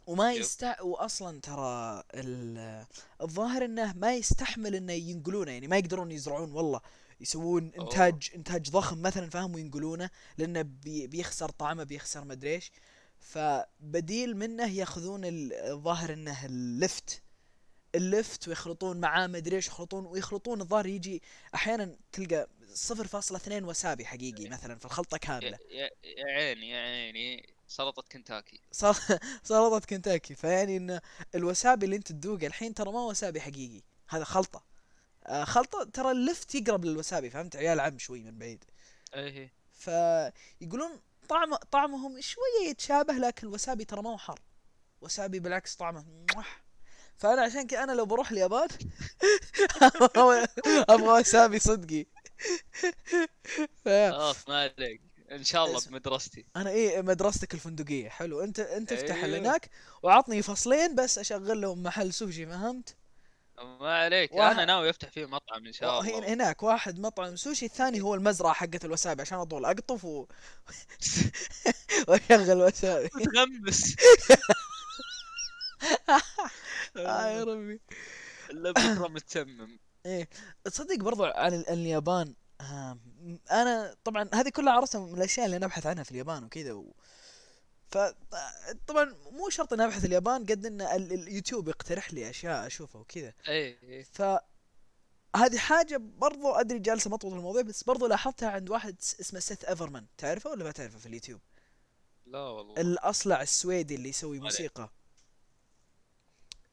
وما. 0.07 0.33
يست 0.33 0.75
واصلا 0.81 1.41
ترى 1.41 2.03
ال- 2.13 2.86
الظاهر 3.22 3.65
إنه 3.65 3.93
ما 3.93 4.13
يستحمل 4.15 4.75
إنه 4.75 4.93
ينقلونه 4.93 5.51
يعني 5.51 5.67
ما 5.67 5.77
يقدرون 5.77 6.12
يزرعون 6.12 6.51
والله. 6.51 6.81
يسوون 7.22 7.72
أوه. 7.77 7.84
إنتاج 7.86 8.32
إنتاج 8.36 8.70
ضخم 8.70 9.01
مثلا 9.01 9.29
فاهم؟ 9.29 9.55
وينقلونه 9.55 10.10
لأنه 10.38 10.62
بي 10.62 11.08
بيخسر 11.08 11.50
طعمه 11.50 11.84
بيخسر 11.84 12.25
مدري 12.25 12.53
إيش. 12.55 12.72
فبديل 13.20 14.38
منه 14.38 14.72
يأخذون 14.72 15.25
ال- 15.25 15.53
الظاهر 15.53 16.13
إنه 16.13 16.46
اللفت. 16.46 17.22
اللفت 17.96 18.48
ويخلطون 18.48 19.00
معاه 19.00 19.27
مدري 19.27 19.55
إيش 19.55 19.67
يخلطون 19.67 20.05
ويخلطون 20.05 20.62
الظاهر 20.62 20.86
يجي 20.86 21.22
أحيانا 21.55 21.96
تلقى 22.12 22.48
0.2 22.74 23.63
وسابي 23.63 24.05
حقيقي 24.05 24.50
مثلا 24.50 24.75
في 24.75 24.86
الخلطة 24.86 25.17
كاملة. 25.17 25.58
يا, 25.72 25.89
يا, 26.03 26.25
عيني 26.25 26.70
يا 26.70 26.77
عيني. 26.79 27.53
سلطة 27.67 28.03
كنتاكي. 28.12 28.60
سلطة 29.43 29.79
كنتاكي. 29.89 30.36
فيعني 30.36 30.77
ان 30.77 31.00
الوسابي 31.36 31.86
اللي 31.86 31.96
أنت 31.96 32.12
تذوقه 32.12 32.48
الحين 32.48 32.74
ترى 32.74 32.91
ما 32.91 33.00
هو 33.00 33.10
وسابي 33.10 33.41
حقيقي. 33.41 33.82
هذا 34.10 34.24
خلطة. 34.24 34.63
آه 35.25 35.44
خلطة 35.44 35.84
ترى 35.84 36.12
اللفت 36.12 36.56
يقرب 36.56 36.86
للوسابي 36.86 37.30
فهمت؟ 37.30 37.56
عيال 37.56 37.80
عم 37.80 38.00
شوي 38.00 38.24
من 38.24 38.38
بعيد. 38.38 38.63
إيه 39.15 39.53
فيقولون 39.72 41.00
طعم 41.30 41.56
طعمهم 41.56 42.22
شوية 42.22 42.70
يتشابه 42.70 43.13
لكن 43.13 43.48
الوسابي 43.48 43.86
ترى 43.86 44.01
ما 44.01 44.10
هو 44.10 44.18
حار. 44.18 44.39
وسابي 45.01 45.39
بالعكس 45.39 45.75
طعمه 45.75 46.06
موح. 46.36 46.63
فأنا 47.18 47.42
عشان 47.42 47.68
كذا 47.68 47.84
أنا 47.84 47.92
لو 47.92 48.06
بروح 48.06 48.32
اليابان 48.32 48.68
أبغى 50.89 51.20
وسابي 51.20 51.60
صدقي. 51.60 52.06
ف... 53.86 53.89
خلاص 53.89 54.50
ما 54.50 54.62
عليك. 54.77 55.01
إن 55.32 55.44
شاء 55.44 55.65
الله 55.65 55.82
بمدرستي. 55.88 56.46
أنا 56.56 56.70
إيه 56.70 57.01
مدرستك 57.01 57.53
الفندقية. 57.53 58.10
حلو. 58.10 58.44
أنت 58.44 58.60
أنت 58.60 58.92
افتح 58.92 59.24
أيوه. 59.24 59.39
هناك 59.39 59.70
وعطني 60.03 60.42
فصلين 60.42 60.96
بس 60.96 61.18
أشغل 61.18 61.62
لهم 61.62 61.84
محل 61.84 62.13
سوشي 62.13 62.46
فهمت؟ 62.46 62.96
ما 63.63 63.98
عليك 63.98 64.34
واحد- 64.34 64.51
أنا 64.53 64.65
ناوي 64.65 64.89
أفتح 64.89 65.10
فيه 65.10 65.25
مطعم 65.25 65.65
إن 65.65 65.74
شاء 65.74 66.00
الله. 66.01 66.34
هناك 66.34 66.63
واحد 66.63 67.00
مطعم 67.00 67.36
سوشي 67.36 67.65
الثاني 67.65 68.01
هو 68.01 68.15
المزرعة 68.15 68.53
حقت 68.53 68.86
الوسابي 68.86 69.22
عشان 69.22 69.38
أطول. 69.38 69.65
أقطف 69.65 70.05
و... 70.05 70.25
وأشغل 72.08 72.62
وسابي 72.62 73.10
متغمس. 73.15 73.96
آه 76.98 77.27
يا 77.27 77.43
ربي. 77.43 77.82
إلا 78.51 78.72
بكرة 78.72 79.08
متسمم. 79.08 79.79
تصدق 80.65 80.96
برضو 80.96 81.24
عن 81.24 81.53
ال- 81.53 81.70
اليابان 81.70 82.34
آه 82.62 82.98
أنا 83.51 83.96
طبعا 84.03 84.29
هذه 84.34 84.50
كلها 84.50 84.74
عرفتها 84.74 85.01
من 85.05 85.13
الأشياء 85.17 85.46
اللي 85.46 85.58
أنا 85.58 85.65
ابحث 85.65 85.86
عنها 85.86 86.03
في 86.03 86.12
اليابان 86.12 86.43
وكذا 86.43 86.74
و... 86.74 86.96
ف 87.94 87.98
طبعا 88.88 89.16
مو 89.32 89.50
شرط 89.50 89.74
إني 89.74 89.86
أبحث 89.86 90.06
اليابان 90.06 90.46
قد 90.46 90.66
إن 90.66 90.82
ال- 90.82 91.14
اليوتيوب 91.14 91.68
يقترح 91.68 92.14
لي 92.14 92.30
أشياء 92.30 92.68
أشوفها 92.68 93.02
وكذا 93.02 93.34
إيه 93.48 93.78
إيه. 93.84 94.04
ف 94.04 94.22
هذه 95.36 95.58
حاجة 95.58 95.98
برضو 95.98 96.52
أدري 96.52 96.80
جالسة 96.80 97.10
مطوط 97.10 97.34
الموضوع 97.34 97.62
بس 97.62 97.84
برضو 97.84 98.08
لاحظتها 98.08 98.50
عند 98.50 98.70
واحد 98.70 98.96
اسمه 99.00 99.40
سيث 99.40 99.66
ايفرمان 99.66 100.06
تعرفه 100.18 100.50
ولا 100.50 100.64
ما 100.64 100.72
تعرفه 100.72 100.98
في 101.00 101.06
اليوتيوب؟ 101.06 101.40
لا 102.26 102.40
والله 102.40 102.82
الأصلع 102.82 103.42
السويدي 103.42 103.96
اللي 103.96 104.10
يسوي. 104.10 104.40
موسيقى 104.40 104.90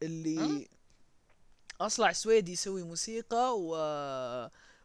اللي 0.03 0.69
أصلع 1.81 2.13
سويدي 2.13 2.53
يسوي 2.53 2.83
موسيقى 2.83 3.59
و 3.61 3.71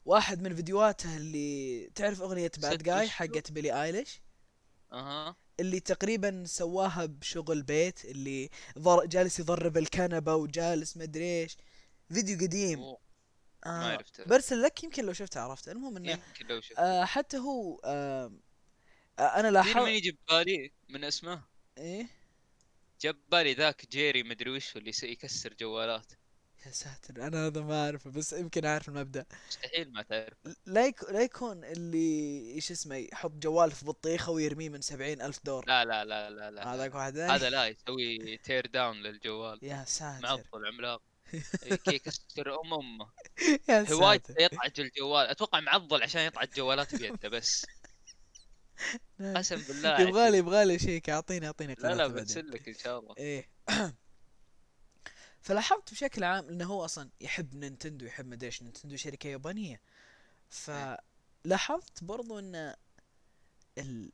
واحد 0.06 0.42
من 0.42 0.56
فيديوهاته 0.56 1.18
اللي 1.18 1.90
تعرف 1.96 2.22
أغنية 2.22 2.52
باد 2.58 2.84
جاي؟ 2.84 3.10
حقت 3.10 3.52
بيلي 3.52 3.84
أيليش 3.84 4.22
أها 4.94 5.36
اللي 5.60 5.80
تقريبا 5.80 6.44
سواها 6.48 7.06
بشغل 7.06 7.64
بيت 7.64 8.06
اللي 8.06 8.50
ضر... 8.80 9.06
جالس 9.06 9.40
يضرب 9.40 9.78
الكنبة 9.78 10.36
وجالس 10.36 10.98
مدري 10.98 11.42
إيش. 11.42 11.58
فيديو 12.14 12.38
قديم. 12.38 12.80
أوه، 12.80 13.00
آه 13.66 13.70
ما 13.70 13.92
عرفته. 13.92 14.26
برسل 14.26 14.62
لك 14.62 14.84
يمكن 14.84 15.06
لو 15.06 15.14
شفته 15.14 15.42
عرفته. 15.42 15.72
المهم 15.72 15.98
إنه 15.98 16.12
يمكن 16.12 16.48
لو 16.48 16.62
شفت 16.62 16.80
آه 16.80 17.06
حتى 17.06 17.38
هو 17.38 17.80
آه 17.86 18.32
آه 19.20 19.22
أنا 19.22 19.48
لاحظت 19.48 19.78
من 19.78 19.90
يجي 19.90 20.12
ببالي 20.12 20.72
من 20.90 21.04
اسمه. 21.04 21.44
إيه؟ 21.78 22.08
جاب 23.02 23.18
بالي 23.32 23.54
ذاك 23.54 23.90
جيري 23.90 24.24
مدري 24.24 24.50
وش 24.50 24.78
اللي 24.78 24.92
يكسر 25.04 25.54
جوالات. 25.54 26.14
يا 26.66 26.72
ساتر 26.72 27.28
أنا 27.28 27.48
هذا 27.48 27.62
ما 27.62 27.86
أعرفه 27.86 28.10
بس 28.10 28.34
يمكن 28.34 28.66
أعرف 28.66 28.90
المبدأ. 28.90 29.26
مستحيل 29.48 29.94
ما 29.94 30.02
تعرف 30.02 30.34
لا. 30.66 30.94
لا 31.12 31.22
يكون 31.22 31.64
اللي 31.64 32.40
إيش 32.56 32.72
اسمه 32.72 32.96
يحط 32.96 33.32
جوال 33.32 33.72
في 33.72 33.86
بطيخه 33.86 34.32
ويرميه 34.32 34.70
من 34.70 34.82
سبعين 34.82 35.22
ألف 35.22 35.40
دور. 35.44 35.66
لا 35.68 35.86
لا 35.86 36.06
لا 36.06 36.30
لا 36.30 36.52
لا 36.52 36.74
هذاك 36.74 36.96
واحد. 36.96 37.18
هذا 37.18 37.50
لا 37.50 37.68
يسوي 37.68 38.38
tear 38.38 38.68
down 38.68 39.02
للجوال. 39.02 39.60
يا 39.62 39.84
ساتر. 39.88 40.24
معضل 40.24 40.68
عملاق. 40.68 41.02
كي 41.86 41.96
يكسر 41.96 42.62
أم 42.62 42.74
أمه. 42.74 43.10
يا 43.70 43.86
هوايته 43.92 44.28
ساتر. 44.28 44.42
يطعج 44.42 44.80
الجوال. 44.80 45.28
أتوقع 45.28 45.60
معضل 45.60 46.04
عشان 46.04 46.22
يطعج 46.22 46.48
الجوالات 46.48 46.96
بيده 46.96 47.30
بس. 47.30 47.66
قسم 49.36 49.56
بالله 49.56 50.02
يبغالي 50.02 50.38
يبغالي 50.38 50.80
شيك 50.80 51.10
اعطيني 51.10 51.48
اعطيني 51.48 51.74
لا 51.74 51.88
لا 51.88 51.94
قناته 51.94 52.08
بعدين. 52.08 52.24
بنسل 52.24 52.52
لك 52.52 52.68
إن 52.68 52.74
شاء 52.74 53.00
الله. 53.00 53.16
إيه. 53.18 53.50
فلاحظت 55.46 55.92
بشكل 55.92 56.24
عام 56.24 56.48
إنه 56.50 56.66
هو 56.66 56.86
أصلا 56.86 57.10
يحب 57.22 57.56
نينتندو 57.56 58.06
يحب 58.06 58.26
مدري 58.26 58.46
إيش 58.46 58.64
نينتندو 58.64 58.96
شركة 58.96 59.28
يابانية. 59.28 59.82
فلاحظت 60.50 62.04
برضو 62.04 62.40
إن 62.40 62.76
ال 63.78 64.12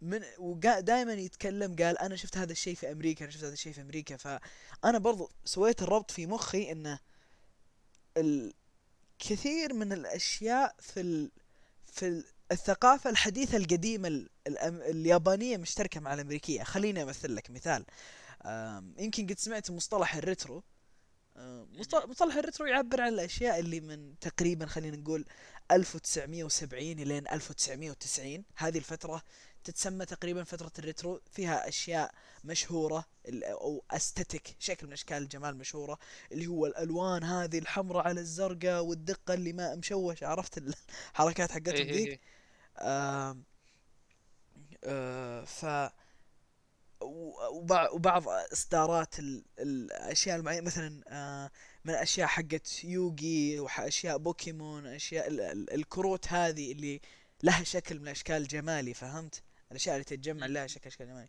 من 0.00 0.20
دائما 0.60 1.12
يتكلم 1.12 1.76
قال 1.76 1.98
أنا 1.98 2.16
شفت 2.16 2.36
هذا 2.36 2.52
الشيء 2.52 2.74
في 2.74 2.92
أمريكا 2.92 3.24
أنا 3.24 3.32
شفت 3.32 3.44
هذا 3.44 3.52
الشيء 3.52 3.72
في 3.72 3.80
أمريكا. 3.80 4.16
فأنا 4.16 4.98
برضو 4.98 5.30
سويت 5.44 5.82
الربط 5.82 6.10
في 6.10 6.26
مخي 6.26 6.72
انه 6.72 6.98
الكثير 8.16 9.74
من 9.74 9.92
الأشياء 9.92 10.74
في 10.78 11.00
ال 11.00 11.30
في 11.86 12.24
الثقافة 12.52 13.10
الحديثة 13.10 13.56
القديمة 13.56 14.08
ال- 14.08 14.28
اليابانية 14.66 15.56
مشتركة 15.56 16.00
مع 16.00 16.14
الأمريكية. 16.14 16.62
خليني 16.62 17.02
أمثل 17.02 17.36
لك 17.36 17.50
مثال. 17.50 17.84
يمكن 18.98 19.26
قد 19.26 19.38
سمعت 19.38 19.70
مصطلح 19.70 20.14
ال 20.14 20.21
retro. 20.21 20.62
مصطلح 22.08 22.36
ال 22.36 22.41
retro 22.41 22.66
يعبر 22.66 23.00
عن 23.00 23.08
الأشياء 23.12 23.58
اللي 23.60 23.80
من 23.80 24.18
تقريبا 24.18 24.66
خلينا 24.66 24.96
نقول 24.96 25.24
1970 25.70 26.82
إلين 26.82 27.28
1990 27.28 28.44
هذه 28.56 28.78
الفترة 28.78 29.22
تتسمى 29.64 30.06
تقريبا 30.06 30.44
فترة 30.44 30.72
ال 30.78 30.85
retro 30.85 31.20
فيها 31.32 31.68
أشياء 31.68 32.14
مشهورة 32.44 33.04
ال- 33.28 33.44
أو 33.44 33.84
aesthetic 33.90 34.56
شكل 34.58 34.86
من 34.86 34.92
أشكال 34.92 35.16
الجمال 35.22 35.56
مشهورة 35.56 35.98
اللي 36.32 36.46
هو 36.46 36.66
الألوان 36.66 37.24
هذه 37.24 37.58
الحمراء 37.58 38.08
على 38.08 38.20
الزرقاء 38.20 38.84
والدقة 38.84 39.34
اللي 39.34 39.52
ما 39.52 39.74
مشوش. 39.74 40.22
عرفت 40.22 40.58
الحركات 40.58 41.52
حقتهم 41.56 41.74
إيه 41.76 41.92
ذيك؟ 41.92 42.08
إيه. 42.08 42.20
آم، 42.78 43.44
آه، 44.84 45.44
ف 45.44 45.64
و- 45.64 45.68
وبع- 45.68 46.01
وبعض 47.02 48.28
إصدارات 48.28 49.18
ال- 49.18 49.44
الأشياء 49.58 50.36
المعينه 50.36 50.66
مثلا 50.66 51.02
آه، 51.08 51.50
من 51.84 51.94
الأشياء 51.94 52.26
حقت 52.26 52.84
يوغي 52.84 53.58
وأشياء 53.60 54.18
بوكيمون 54.18 54.86
أشياء 54.86 55.28
ال- 55.28 55.40
ال- 55.40 55.72
الكروت 55.74 56.28
هذه 56.28 56.72
اللي 56.72 57.00
لها 57.42 57.62
شكل 57.64 57.96
من 57.98 58.02
الأشكال 58.02 58.36
الجمالي 58.36 58.94
فهمت؟ 58.94 59.42
الأشياء 59.70 59.94
اللي 59.94 60.04
تتجمع 60.04 60.46
لها 60.46 60.66
شكل 60.66 60.86
اشكال 60.86 61.06
جمالي. 61.06 61.28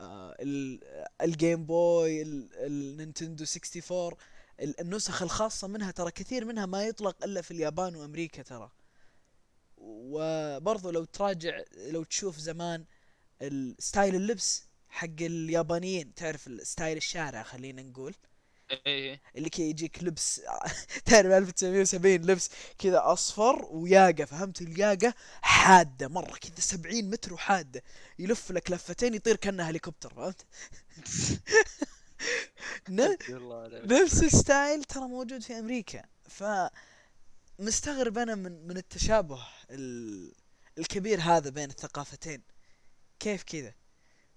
ال- 0.00 1.06
الجيم 1.22 1.64
بوي 1.66 2.22
ال- 2.22 2.48
النينتندو 2.54 3.44
64 3.44 4.16
ال- 4.60 4.80
النسخ 4.80 5.22
الخاصة 5.22 5.68
منها 5.68 5.90
ترى 5.90 6.10
كثير 6.10 6.44
منها 6.44 6.66
ما 6.66 6.84
يطلق 6.84 7.24
إلا 7.24 7.42
في 7.42 7.50
اليابان 7.50 7.96
وأمريكا 7.96 8.42
ترى. 8.42 8.70
وبرضو 9.76 10.90
لو 10.90 11.04
تراجع 11.04 11.60
لو 11.76 12.02
تشوف 12.04 12.38
زمان 12.38 12.84
ال 13.42 13.54
style 13.54 14.14
اللبس 14.14 14.64
حق 14.90 15.20
اليابانيين 15.20 16.14
تعرف 16.14 16.46
ال 16.46 16.54
style 16.54 16.96
الشارع 16.96 17.42
خلينا 17.42 17.82
نقول؟ 17.82 18.14
إيه 18.70 18.80
إيه. 18.86 19.20
اللي 19.36 19.50
كي 19.50 19.62
يجيك 19.70 20.04
لبس 20.04 20.40
تعرف 21.04 21.26
1970 21.32 22.14
لبس 22.14 22.50
كذا 22.78 23.12
أصفر 23.12 23.66
وياقة 23.70 24.24
فهمت؟ 24.24 24.62
الياقة 24.62 25.14
حادة 25.42 26.08
مرة 26.08 26.36
كذا 26.36 26.60
70 26.60 27.10
متر 27.10 27.34
وحادة. 27.34 27.82
يلف 28.18 28.50
لك 28.52 28.70
لفتين 28.70 29.14
يطير 29.14 29.36
كانه 29.36 29.62
هليكوبتر 29.62 30.14
فهمت. 30.14 30.46
نفس 33.86 34.22
ال 34.22 34.32
style 34.32 34.84
ترى 34.84 35.08
موجود 35.08 35.42
في 35.42 35.58
أمريكا. 35.58 36.02
ف 36.28 36.44
مستغرب 37.58 38.18
أنا 38.18 38.34
من 38.34 38.66
من 38.66 38.76
التشابه 38.76 39.46
ال... 39.70 40.32
الكبير 40.78 41.20
هذا 41.20 41.50
بين 41.50 41.70
الثقافتين. 41.70 42.42
كيف 43.20 43.42
كذا؟ 43.42 43.79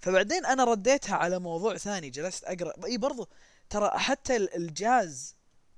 فبعدين 0.04 0.46
أنا 0.46 0.63
رديتها 0.63 1.16
على 1.16 1.39
موضوع 1.39 1.78
ثاني 1.78 2.10
جلست 2.10 2.44
أقرأ. 2.44 2.86
إي 2.86 2.98
برضو 2.98 3.28
ترى 3.70 3.89
حتى 3.96 4.36
ال- 4.36 4.56
الجاز 4.56 5.36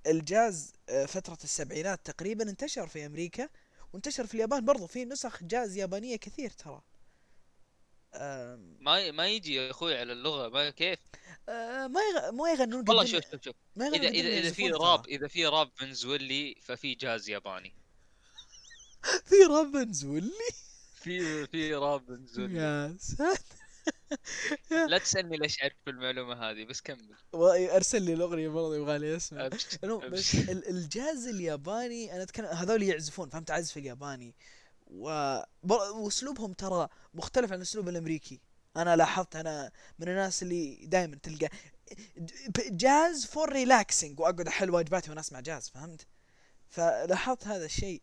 الجاز 0.08 0.74
آه، 0.90 1.06
فترة 1.06 1.38
السبعينات 1.44 2.00
تقريبا 2.06 2.50
انتشر 2.50 2.88
في 2.88 3.06
أمريكا 3.06 3.50
وانتشر 3.94 4.26
في 4.28 4.34
اليابان 4.34 4.66
برضو. 4.66 4.88
في 4.88 5.06
نسخ 5.06 5.44
جاز 5.44 5.78
يابانية 5.78 6.16
كثير 6.16 6.50
ترى. 6.50 6.82
ما 8.80 9.12
ما 9.12 9.28
يجي 9.28 9.56
يا 9.56 9.72
أخوي 9.72 9.98
على 9.98 10.14
اللغة 10.14 10.50
ما 10.50 10.70
كيف؟ 10.70 11.00
آه، 11.50 11.88
ما 11.88 12.00
يغ... 12.02 12.32
ما 12.32 12.50
يغنون 12.52 12.86
والله 12.90 13.06
شوف 13.06 13.32
شوف 13.32 13.44
شوف. 13.44 13.56
اذا 13.78 14.08
اذا 14.08 14.30
إذا 14.30 14.52
في. 14.52 14.70
راب 14.70 15.08
إذا 15.08 15.28
في 15.28 15.46
راب 15.46 15.72
فنزويلي 15.76 16.56
ففي 16.62 16.96
جاز 16.96 17.30
ياباني. 17.30 17.74
في 19.30 19.36
راب 19.50 19.72
فنزولي 19.72 20.32
في 20.96 21.48
في 21.48 21.74
راب 21.76 22.06
فنزويلي. 22.08 22.58
يا 22.60 22.96
ساتر. 23.00 23.55
لا 24.90 24.98
تسألني 24.98 25.38
ليش 25.38 25.62
أعرف 25.62 25.74
المعلومة 25.88 26.50
هذه 26.50 26.64
بس 26.64 26.82
كمل. 26.82 27.16
أرسل 27.76 28.02
لي 28.02 28.14
الأغنية 28.14 28.48
برضه 28.50 28.76
يبغى 28.76 28.98
لي 28.98 29.16
أسمع. 29.16 29.48
بس 30.12 30.36
الجاز 30.50 31.28
الياباني 31.28 32.16
أنا 32.16 32.24
أتكلم 32.24 32.46
هذول 32.46 32.84
يعزفون 32.84 33.30
فهمت؟ 33.30 33.52
عزف 33.52 33.78
الياباني. 33.78 34.36
و... 34.88 35.38
وأسلوبهم 35.64 36.54
ترى 36.54 36.88
مختلف 37.14 37.52
عن 37.52 37.58
الأسلوب 37.58 37.90
الأمريكي. 37.90 38.42
أنا 38.78 38.96
لاحظت 38.96 39.36
أنا 39.36 39.72
من 40.00 40.10
الناس 40.10 40.44
اللي 40.44 40.86
دائما 40.86 41.16
تلقى 41.16 41.50
jazz 42.58 43.26
for 43.26 43.54
relaxing 43.54 44.20
وأقعد 44.20 44.48
أحل 44.48 44.70
واجباتي 44.70 45.10
وأنا 45.10 45.22
أسمع 45.22 45.40
جاز 45.40 45.70
فهمت؟ 45.70 46.08
فلاحظت 46.68 47.48
هذا 47.48 47.66
الشيء. 47.66 48.02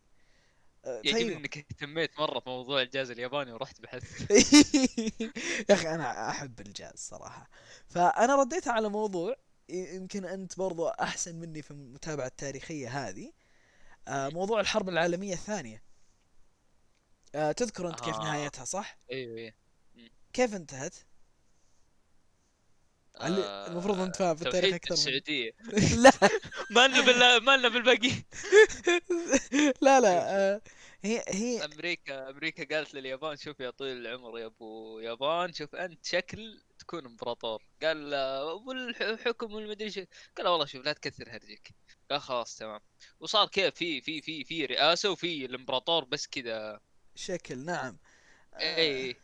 يعجبني 0.85 1.11
فأيوه. 1.11 1.37
إنك 1.37 1.57
اهتميت 1.57 2.19
مرة 2.19 2.39
في 2.39 2.49
موضوع 2.49 2.81
الجاز 2.81 3.11
الياباني 3.11 3.51
ورحت 3.51 3.81
بحثت 3.81 4.31
يا 5.69 5.73
أخي 5.75 5.89
أنا 5.89 6.29
أحب 6.29 6.59
الجاز 6.59 6.93
صراحة. 6.95 7.49
فأنا 7.87 8.35
رديت 8.35 8.67
على 8.67 8.89
موضوع 8.89 9.35
يمكن 9.69 10.25
أنت 10.25 10.57
برضو 10.57 10.87
أحسن 10.87 11.35
مني 11.35 11.61
في 11.61 11.71
المتابعة 11.71 12.25
التاريخية 12.27 13.09
هذه 13.09 13.33
آه، 14.07 14.29
موضوع 14.29 14.59
الحرب 14.59 14.89
العالمية 14.89 15.33
الثانية. 15.33 15.83
آه، 17.35 17.51
تذكر 17.51 17.87
أنت 17.89 17.99
كيف 17.99 18.15
آه. 18.15 18.23
نهايتها 18.23 18.65
صح؟ 18.65 18.97
أيوه 19.11 19.37
أيوه. 19.37 19.53
كيف 20.33 20.55
انتهت؟ 20.55 20.95
علي- 23.19 23.43
آه، 23.43 23.67
المفروض 23.67 23.99
أنت 23.99 24.15
فاهم 24.15 24.35
في 24.35 24.45
التاريخ 24.45 24.73
أكثر 24.75 24.89
من- 24.91 24.97
السعودية. 24.97 25.51
لا. 26.03 26.11
ما 26.75 26.87
لنا 26.87 27.01
بال 27.01 27.43
ما 27.43 27.57
لنا 27.57 27.69
بالباقي. 27.69 28.11
لا 29.81 29.99
لا 29.99 30.35
آه، 30.55 30.61
هي 31.03 31.23
هي 31.27 31.65
أمريكا 31.65 32.29
أمريكا 32.29 32.75
قالت 32.75 32.93
لليابان 32.93 33.37
شوف 33.37 33.59
يا 33.59 33.69
طويل 33.69 33.97
العمر 34.07 34.39
يا 34.39 34.45
أبو 34.45 34.99
يابان 34.99 35.53
شوف 35.53 35.75
أنت 35.75 36.05
شكل 36.05 36.61
تكون 36.79 37.05
إمبراطور. 37.05 37.63
قال 37.83 38.13
آه، 38.13 38.53
والحكم 38.53 39.53
والمدري 39.53 39.91
شو. 39.91 40.03
قال 40.37 40.47
والله 40.47 40.65
شوف 40.65 40.85
لا 40.85 40.93
تكثر 40.93 41.29
هرجك. 41.29 41.69
قال 42.11 42.21
خلاص 42.21 42.55
تمام. 42.55 42.79
وصار 43.19 43.47
كيف 43.47 43.75
في 43.75 44.01
في 44.01 44.21
في 44.21 44.43
في 44.43 44.65
رئاسة 44.65 45.11
وفي 45.11 45.45
الإمبراطور 45.45 46.03
بس 46.05 46.27
كذا. 46.27 46.79
شكل 47.15 47.57
نعم. 47.57 47.97
اي 48.55 49.15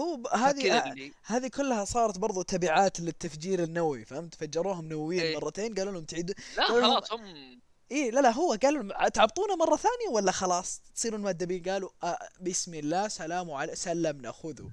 هو 0.00 0.16
ب- 0.16 0.26
هذه 0.26 0.78
هذه 0.78 1.08
ه- 1.08 1.12
هذه 1.24 1.48
كلها 1.48 1.84
صارت 1.84 2.18
برضو 2.18 2.42
تبعات 2.42 3.00
للتفجير 3.00 3.62
النووي 3.62 4.04
فهمت؟ 4.04 4.34
فجروهم 4.34 4.88
نوويا 4.88 5.22
إيه. 5.22 5.36
مرتين 5.36 5.74
قالوا 5.74 5.92
لهم 5.92 6.04
تعيدوا 6.04 6.34
لا 6.56 6.64
خلاص 6.66 7.12
هم 7.12 7.60
إيه 7.90 8.10
لا 8.10 8.20
لا 8.20 8.30
هو 8.30 8.58
قالوا 8.62 9.08
تعبطونا 9.08 9.54
مرة 9.54 9.76
ثانية 9.76 10.08
ولا 10.14 10.32
خلاص؟ 10.32 10.82
تصيرون 10.94 11.20
مؤدبين. 11.20 11.62
قالوا 11.62 11.90
آه 12.02 12.18
بسم 12.40 12.74
الله 12.74 13.08
سلام 13.08 13.50
على 13.50 13.76
سلمنا 13.76 14.32
خذوا. 14.32 14.68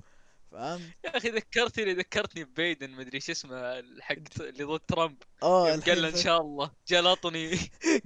فاهم 0.52 0.82
يا 1.06 1.18
أخي 1.18 1.30
ذكرتني 1.30 1.94
ذكرتني 1.94 2.44
ببايدن 2.44 2.90
مدري 2.92 3.20
شو 3.20 3.32
اسمه 3.32 3.84
حق 4.00 4.16
اللي 4.40 4.64
ضد 4.64 4.80
ترامب. 4.88 5.18
آه 5.44 5.76
قال 5.88 6.06
إن 6.06 6.16
شاء 6.18 6.42
الله 6.42 6.72
جلطني. 6.88 7.52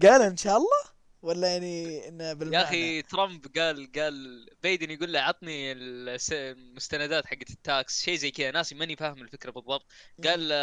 قال 0.04 0.22
إن 0.22 0.38
شاء 0.38 0.58
الله؟ 0.58 0.95
ولا 1.26 1.48
يعني 1.48 2.08
انه 2.08 2.34
بالمعنى؟ 2.34 2.58
يا 2.58 2.64
أخي 2.64 3.02
ترامب 3.02 3.58
قال 3.58 3.92
قال 3.92 4.48
بايدن 4.64 4.92
يقول 4.92 5.14
له 5.14 5.20
عطني 5.20 5.72
المستندات 5.72 7.26
حقت 7.26 7.50
ال 7.50 7.63
tax 7.63 8.04
شيء 8.04 8.16
زي 8.18 8.32
كذا. 8.32 8.52
ناسي 8.52 8.76
ماني 8.76 8.96
فاهم 8.96 9.22
الفكرة 9.22 9.52
بالضبط. 9.52 9.86
قال 10.24 10.48
له 10.50 10.56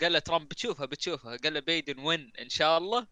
قال 0.00 0.12
له 0.12 0.18
ترامب 0.18 0.48
بتشوفها 0.48 0.86
بتشوفها. 0.86 1.36
قال 1.36 1.54
له 1.54 1.60
بايدن 1.60 1.98
وين 1.98 2.32
إن 2.40 2.48
شاء 2.48 2.78
الله. 2.78 3.06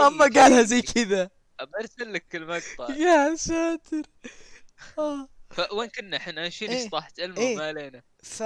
أما 0.00 0.24
قالها 0.24 0.62
زي 0.62 0.82
كذا. 0.82 1.30
برسل 1.60 2.12
لك 2.12 2.36
المقطع. 2.36 2.94
يا 2.94 3.34
ساتر. 3.34 4.02
آه. 4.98 5.28
فوين 5.50 5.88
كنا 5.88 6.16
إحنا؟ 6.16 6.48
اصلاحت 6.48 7.18
إيه. 7.18 7.26
المهم 7.26 7.56
ما 7.56 7.66
علينا. 7.66 8.02
ف 8.22 8.42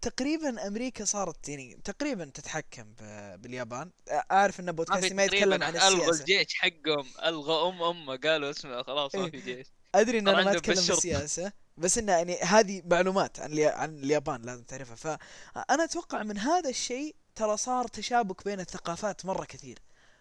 تقريبا 0.00 0.66
أمريكا 0.66 1.04
صارت 1.04 1.48
يعني 1.48 1.78
تقريبا 1.84 2.24
تتحكم 2.34 2.94
باليابان. 3.36 3.90
أعرف 4.10 4.60
إن 4.60 4.72
بودكاستي 4.72 5.14
ما 5.14 5.24
يتكلم 5.24 5.62
عن 5.62 5.76
ألغوا 5.76 6.10
السياسة. 6.10 6.20
الجيش 6.20 6.54
حقهم. 6.54 7.06
ألغوا 7.24 7.68
أم 7.68 7.82
أمه 7.82 8.16
قالوا 8.16 8.50
اسمه 8.50 8.82
خلاص 8.82 9.14
ما 9.14 9.24
إيه. 9.24 9.30
في 9.30 9.40
جيش. 9.40 9.66
أدري 9.94 10.18
إن 10.18 10.28
أنا 10.28 10.42
ما 10.42 10.52
أتكلم. 10.52 10.74
بالسياسة 10.74 11.52
بس 11.76 11.98
انه 11.98 12.12
يعني 12.12 12.38
هذه 12.38 12.82
معلومات 12.84 13.40
عن 13.40 13.58
عن 13.58 13.98
اليابان 13.98 14.42
لازم 14.42 14.62
تعرفها. 14.62 14.96
فانا 14.96 15.84
أتوقع 15.84 16.22
من 16.22 16.38
هذا 16.38 16.70
الشيء 16.70 17.14
ترى 17.34 17.56
صار 17.56 17.88
تشابك 17.88 18.44
بين 18.44 18.60
الثقافات 18.60 19.24
مرة 19.26 19.44
كثير. 19.44 19.78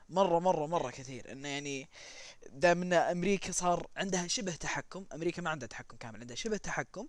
مرة 0.10 0.40
مرة 0.40 0.66
مرة 0.66 0.92
كثير. 0.92 1.32
انه 1.32 1.48
يعني 1.48 1.90
دام 2.50 2.82
إن 2.82 2.94
أمريكا 2.94 3.52
صار 3.52 3.88
عندها 3.98 4.28
شبه 4.28 4.56
تحكم 4.56 5.06
أمريكا 5.14 5.42
ما 5.42 5.50
عندها 5.50 5.68
تحكم 5.68 5.98
كامل 5.98 6.20
عندها 6.20 6.36
شبه 6.36 6.58
تحكم 6.58 7.08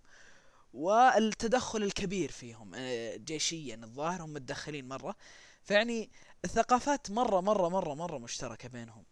والتدخل 0.73 1.83
الكبير 1.83 2.31
فيهم 2.31 2.71
آه، 2.75 3.15
جيشيا 3.17 3.75
الظاهر 3.83 4.21
هم 4.21 4.33
متدخلين 4.33 4.87
مرة. 4.87 5.15
فيعني 5.63 6.11
الثقافات 6.45 7.11
مرة 7.11 7.41
مرة 7.41 7.69
مرة 7.69 7.93
مرة 7.93 8.17
مشتركة 8.17 8.69
بينهم. 8.69 9.05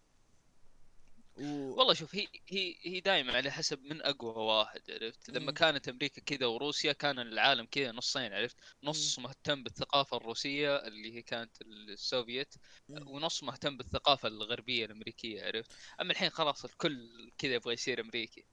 و... 1.38 1.44
والله 1.78 1.94
شوف 1.94 2.16
هي 2.16 2.28
هي 2.50 2.76
هي 2.82 3.00
دائما 3.00 3.34
على 3.38 3.52
حسب 3.52 3.84
من 3.84 4.02
أقوى 4.02 4.34
واحد 4.46 4.82
عرفت؟ 4.92 5.30
لما. 5.30 5.52
كانت 5.52 5.90
أمريكا 5.90 6.22
كذا 6.22 6.46
وروسيا 6.46 6.94
كان 6.94 7.20
العالم 7.20 7.66
كذا 7.66 7.92
نصين 7.92 8.34
عرفت؟ 8.34 8.58
نص 8.84 9.20
مهتم 9.20 9.64
بالثقافة 9.64 10.18
الروسية 10.18 10.76
اللي 10.76 11.16
هي 11.16 11.22
كانت 11.22 11.62
السوفيت. 11.62 12.56
ونص 12.90 13.44
مهتم 13.44 13.78
بالثقافة 13.78 14.28
الغربية 14.28 14.86
الأمريكية 14.86 15.44
عرفت؟ 15.46 15.72
أما 16.02 16.12
الحين 16.12 16.30
خلاص 16.30 16.66
الكل 16.66 17.32
كذا 17.38 17.54
يبغى 17.54 17.74
يصير 17.74 18.02
أمريكي. 18.02 18.46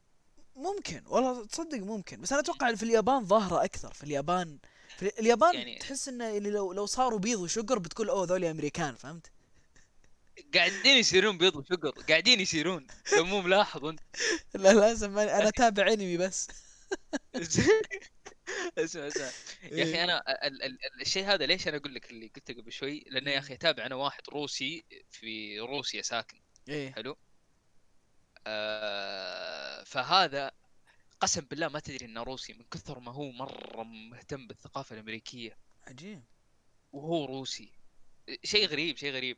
ممكن 0.57 1.03
والله 1.07 1.45
تصدق 1.47 1.79
ممكن 1.79 2.21
بس 2.21 2.33
أنا 2.33 2.41
أتوقع 2.41 2.75
في 2.75 2.83
اليابان 2.83 3.25
ظاهرة 3.25 3.65
أكثر 3.65 3.93
في 3.95 4.05
اليابان 4.05 4.59
في 4.99 5.21
اليابان 5.21 5.55
يعني 5.55 5.79
تحس 5.79 6.09
انه 6.09 6.37
اللي 6.37 6.51
لو 6.51 6.73
لو 6.73 6.87
صاروا 6.87 7.19
بيض 7.19 7.41
وشقر 7.41 7.79
بتقول 7.79 8.09
أوه 8.09 8.27
ذولي 8.27 8.51
أمريكان 8.51 8.95
فهمت؟ 8.95 9.31
قاعدين 10.55 10.97
يصيرون 10.99 11.39
بيض 11.39 11.57
وشقر 11.57 11.91
قاعدين 11.91 12.41
يصيرون 12.41 12.87
لو 13.17 13.25
مو 13.25 13.41
ملاحظ 13.41 13.85
أنت. 13.85 14.01
لا 14.55 14.73
لازم 14.73 15.19
أنا 15.19 15.49
اتابع 15.49 15.93
أنمي 15.93 16.17
بس. 16.17 16.49
اسمع 18.79 19.07
اسمع. 19.07 19.31
يا 19.73 19.85
أخي 19.85 20.05
أنا 20.05 20.19
ال- 20.47 20.63
ال- 20.63 20.63
ال- 20.63 21.01
الشيء 21.01 21.25
هذا 21.25 21.47
ليش 21.47 21.69
أنا 21.69 21.77
أقول 21.77 21.95
لك 21.95 22.11
اللي 22.11 22.27
قلته 22.37 22.55
قبل 22.55 22.73
شوي؟ 22.73 23.05
لأنه 23.11 23.31
يا 23.31 23.39
أخي 23.39 23.55
أتابع 23.55 23.87
أنا 23.87 23.95
واحد 23.95 24.23
روسي 24.33 24.85
في 25.11 25.59
روسيا 25.61 26.03
ساكن 26.03 26.41
إيه. 26.69 26.93
حلو؟ 26.93 27.17
آه 28.47 29.85
فهذا 29.85 30.51
قسم 31.21 31.41
بالله 31.41 31.69
ما 31.69 31.81
تدري 31.81 32.05
انه 32.07 32.23
روسي 32.23 32.53
من 32.53 32.65
كثر 32.71 32.99
ما 32.99 33.13
هو 33.13 33.31
مرة 33.31 33.83
مهتم 33.83 34.47
بالثقافة 34.47 34.95
الأمريكية. 34.95 35.59
عجيب. 35.87 36.25
وهو 36.93 37.25
روسي. 37.25 37.73
شيء 38.45 38.67
غريب 38.67 38.97
شيء 38.97 39.13
غريب. 39.13 39.37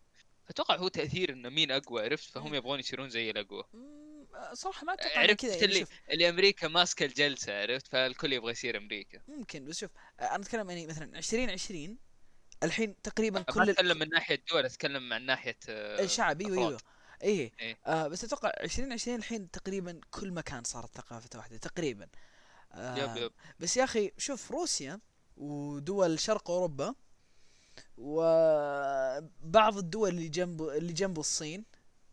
أتوقع 0.50 0.76
هو 0.76 0.88
تأثير 0.88 1.32
إنه 1.32 1.48
مين 1.48 1.70
أقوى 1.70 2.02
عرفت؟ 2.04 2.30
فهم 2.30 2.48
مم. 2.48 2.54
يبغون 2.54 2.78
يصيرون 2.80 3.08
زي 3.10 3.30
الأقوى. 3.30 3.64
صراحة 4.52 4.84
ما 4.84 4.92
أتوقع 4.94 5.20
عرفت 5.20 5.40
كذا 5.40 5.50
يعني 5.54 5.64
اللي 5.64 5.86
اللي 6.10 6.28
أمريكا 6.28 6.68
ماسكة 6.68 7.04
الجلسة 7.06 7.62
عرفت؟ 7.62 7.86
فالكل 7.88 8.32
يبغى 8.32 8.50
يصير 8.52 8.76
أمريكا. 8.76 9.22
ممكن 9.28 9.64
بس 9.64 9.78
شوف 9.78 9.90
أنا 10.20 10.36
أتكلم 10.36 10.70
يعني 10.70 10.86
مثلا 10.86 11.18
2020 11.18 11.98
الحين 12.62 13.02
تقريبا 13.02 13.38
ما 13.38 13.44
كل 13.44 13.62
ال- 13.62 13.70
أتكلم 13.70 13.98
من 13.98 14.08
ناحية 14.08 14.42
دول 14.50 14.64
أتكلم 14.64 15.12
عن 15.12 15.22
ناحية 15.26 15.58
آه، 15.68 16.00
الشعب 16.04 16.40
أيوه. 16.40 16.58
أيوه. 16.68 16.80
إيه. 17.22 17.52
إيه. 17.60 17.78
آه 17.86 18.08
بس 18.08 18.24
أتوقع 18.24 18.50
2020 18.60 19.16
الحين 19.18 19.50
تقريبا 19.50 20.00
كل 20.10 20.32
مكان 20.32 20.64
صارت 20.64 20.96
ثقافته 20.96 21.38
واحدة 21.38 21.56
تقريبا. 21.58 22.08
آه 22.72 22.96
يب 22.96 23.16
يب. 23.16 23.32
بس 23.60 23.76
يا 23.76 23.84
أخي 23.84 24.12
شوف 24.18 24.50
روسيا 24.50 25.00
ودول 25.36 26.20
شرق 26.20 26.50
أوروبا 26.50 26.94
وبعض 27.98 29.78
الدول 29.78 30.08
اللي 30.08 30.28
جنب 30.28 30.62
اللي 30.62 30.92
جنب 30.92 31.18
الصين 31.18 31.64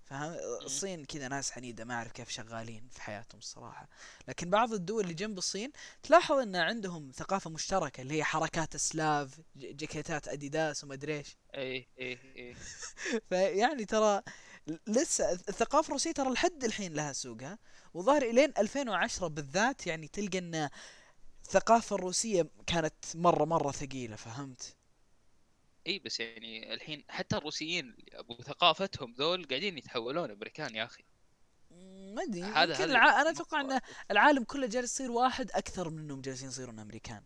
فاهم 0.04 0.34
الصين 0.62 1.06
كذا 1.06 1.28
ناس 1.28 1.58
عنيدة 1.58 1.86
ما 1.86 1.94
أعرف 1.94 2.12
كيف 2.12 2.30
شغالين 2.30 2.90
في 2.92 3.02
حياتهم 3.02 3.40
الصراحة. 3.40 3.90
لكن 4.28 4.50
بعض 4.50 4.74
الدول 4.74 5.04
اللي 5.04 5.14
جنب 5.14 5.38
الصين 5.38 5.72
تلاحظ 6.04 6.36
إن 6.36 6.56
عندهم 6.56 7.12
ثقافة 7.16 7.50
مشتركة 7.50 8.02
اللي 8.02 8.14
هي 8.14 8.24
حركات 8.24 8.78
سلاف 8.78 9.40
ج- 9.56 9.76
جاكيتات 9.76 10.28
أديداس 10.28 10.84
وما 10.84 10.94
أدري 10.94 11.18
إيش. 11.18 11.38
إيه 11.56 11.88
إيه 12.00 12.18
إيه. 12.36 12.56
فيعني 13.30 13.86
ترى 13.86 14.22
لسه 14.88 15.32
الثقافة 15.32 15.88
الروسية 15.88 16.12
ترى 16.12 16.30
لحد 16.34 16.64
الحين 16.64 16.94
لها 16.94 17.14
سوقها 17.14 17.60
وظاهر 17.94 18.22
إلين 18.22 18.54
2010 18.58 19.28
بالذات 19.28 19.88
يعني 19.88 20.08
تلقى 20.08 20.38
إن 20.38 20.70
الثقافة 21.46 21.96
الروسية 21.96 22.50
كانت 22.68 22.94
مرة 23.16 23.46
مرة 23.46 23.72
ثقيلة 23.72 24.16
فهمت؟ 24.16 24.76
إي 25.88 26.00
بس 26.00 26.20
يعني 26.20 26.74
الحين 26.74 27.04
حتى 27.10 27.38
الروسيين 27.38 27.96
أبو 28.14 28.42
ثقافتهم 28.42 29.14
ذول 29.14 29.46
قاعدين 29.48 29.78
يتحولون 29.78 30.32
أمريكان 30.32 30.76
يا 30.76 30.84
أخي. 30.84 31.04
ما 32.16 32.24
أدري 32.24 32.44
هذا- 32.44 32.84
الع... 32.84 33.22
أنا 33.22 33.30
أتوقع 33.30 33.62
إن 33.62 33.80
العالم 34.12 34.44
كله 34.44 34.68
جالس 34.68 34.94
يصير 34.94 35.12
واحد 35.12 35.52
أكثر 35.52 35.90
من 35.90 36.00
إنهم 36.00 36.22
جالسين 36.22 36.48
يصيرون 36.48 36.80
أمريكان. 36.80 37.24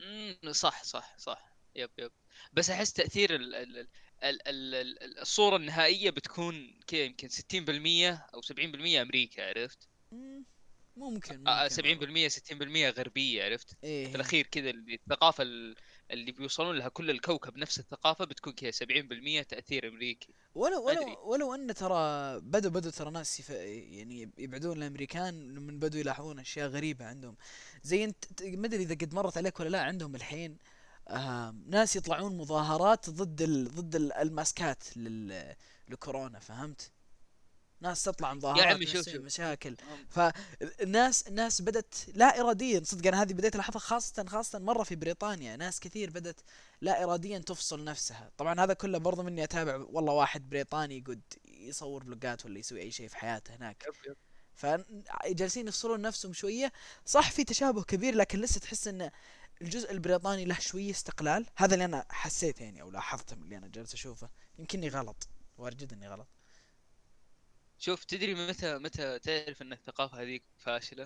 امم 0.00 0.52
صح 0.52 0.82
صح 0.84 1.14
صح. 1.18 1.50
يب 1.76 1.90
يب. 1.98 2.12
بس 2.52 2.70
أحس 2.70 2.92
تأثير 2.92 3.34
ال 3.34 3.54
ال 3.54 3.88
الصورة 4.22 5.56
النهائية 5.56 6.10
بتكون 6.10 6.80
كذا 6.86 7.00
يمكن 7.00 7.28
60% 7.28 8.24
أو 8.34 8.40
70% 8.42 9.02
أمريكا 9.02 9.48
عرفت؟ 9.48 9.88
مم، 10.12 10.44
ممكن, 10.96 11.34
ممكن 11.38 11.48
آه 11.48 11.62
والله. 11.62 12.28
70% 12.28 12.28
60% 12.28 12.90
غربية 12.98 13.44
عرفت؟ 13.44 13.76
إيه 13.84 14.08
في 14.08 14.14
الأخير 14.14 14.46
كذا 14.46 14.70
الثقافة 14.70 15.42
ال- 15.42 15.76
اللي 16.10 16.32
بيوصلون 16.32 16.76
لها 16.78 16.88
كل 16.88 17.10
الكوكب 17.10 17.56
نفس 17.56 17.78
الثقافة 17.78 18.24
بتكون 18.24 18.52
كذا 18.52 18.70
70% 18.70 19.42
تأثير 19.42 19.88
أمريكي 19.88 20.34
ولو 20.54 20.88
أدري. 20.88 21.04
ولو 21.04 21.30
ولو 21.32 21.54
أن 21.54 21.74
ترى 21.74 22.40
بدوا 22.40 22.70
بدوا 22.70 22.90
ترى 22.90 23.10
ناس 23.10 23.40
يف... 23.40 23.50
يعني 23.50 24.30
يبعدون 24.38 24.76
الأمريكان 24.82 25.34
من 25.54 25.78
بدوا 25.78 26.00
يلاحظون 26.00 26.38
أشياء 26.38 26.68
غريبة 26.68 27.04
عندهم 27.04 27.36
زي 27.82 28.04
انت 28.04 28.42
ما 28.42 28.66
أدري 28.66 28.82
إذا 28.82 28.94
قد 28.94 29.14
مرت 29.14 29.36
عليك 29.36 29.60
ولا 29.60 29.68
لا 29.68 29.80
عندهم 29.82 30.14
الحين 30.14 30.58
ناس 31.66 31.96
يطلعون 31.96 32.36
مظاهرات 32.36 33.10
ضد 33.10 33.42
ال... 33.42 33.74
ضد 33.74 33.96
ال- 33.96 34.12
الماسكات 34.12 34.96
لل... 34.96 35.54
لكورونا 35.88 36.38
فهمت؟ 36.38 36.90
ناس 37.82 38.02
تطلع 38.02 38.34
مظاهرات 38.34 38.66
عمي 38.66 38.86
شوف- 38.86 38.96
نفسية، 38.96 39.12
شوف. 39.12 39.22
مشاكل 39.22 39.76
فالناس 40.08 41.28
الناس 41.28 41.62
بدت 41.62 41.94
لا 42.14 42.40
اراديا 42.40 42.82
صدق 42.84 43.06
أنا 43.08 43.22
هذه 43.22 43.32
بديت 43.32 43.54
ألاحظها 43.54 43.78
خاصة 43.80 44.24
خاصة 44.24 44.58
مرة 44.58 44.82
في 44.82 44.96
بريطانيا 44.96 45.56
ناس 45.56 45.80
كثير 45.80 46.10
بدت 46.10 46.40
لا 46.80 47.04
اراديا 47.04 47.38
تفصل 47.38 47.84
نفسها 47.84 48.30
طبعا 48.38 48.60
هذا 48.64 48.74
كله 48.74 48.98
برضو 48.98 49.22
مني 49.22 49.44
أتابع 49.44 49.76
والله 49.76 50.12
واحد 50.12 50.48
بريطاني 50.50 51.00
قد 51.00 51.20
يصور 51.44 52.04
فلوجات 52.04 52.44
ولا 52.46 52.58
يسوي 52.58 52.80
أي 52.80 52.90
شيء 52.90 53.08
في 53.08 53.16
حياته 53.16 53.54
هناك. 53.56 53.86
فجالسين 54.54 55.68
يفصلون 55.68 56.00
نفسهم 56.02 56.32
شوية 56.32 56.72
صح 57.06 57.30
في 57.30 57.44
تشابه 57.44 57.82
كبير 57.82 58.14
لكن 58.14 58.40
لسه 58.40 58.60
تحس 58.60 58.88
ان 58.88 59.10
الجزء 59.62 59.92
البريطاني 59.92 60.44
له 60.44 60.58
شوية 60.58 60.90
استقلال. 60.90 61.46
هذا 61.56 61.74
اللي 61.74 61.84
أنا 61.84 62.06
حسيت 62.10 62.60
يعني 62.60 62.82
أو 62.82 62.90
لاحظته 62.90 63.36
من 63.36 63.42
اللي 63.42 63.56
أنا 63.56 63.68
جالس 63.68 63.94
أشوفه. 63.94 64.30
يمكنني 64.58 64.88
غلط. 64.88 65.28
وارجد 65.58 65.92
إني 65.92 66.08
غلط. 66.08 66.28
شوف 67.78 68.04
تدري 68.04 68.34
متى 68.34 68.78
متى 68.78 69.18
تعرف 69.18 69.62
إن 69.62 69.72
الثقافة 69.72 70.22
هذيك 70.22 70.42
فاشلة؟ 70.58 71.04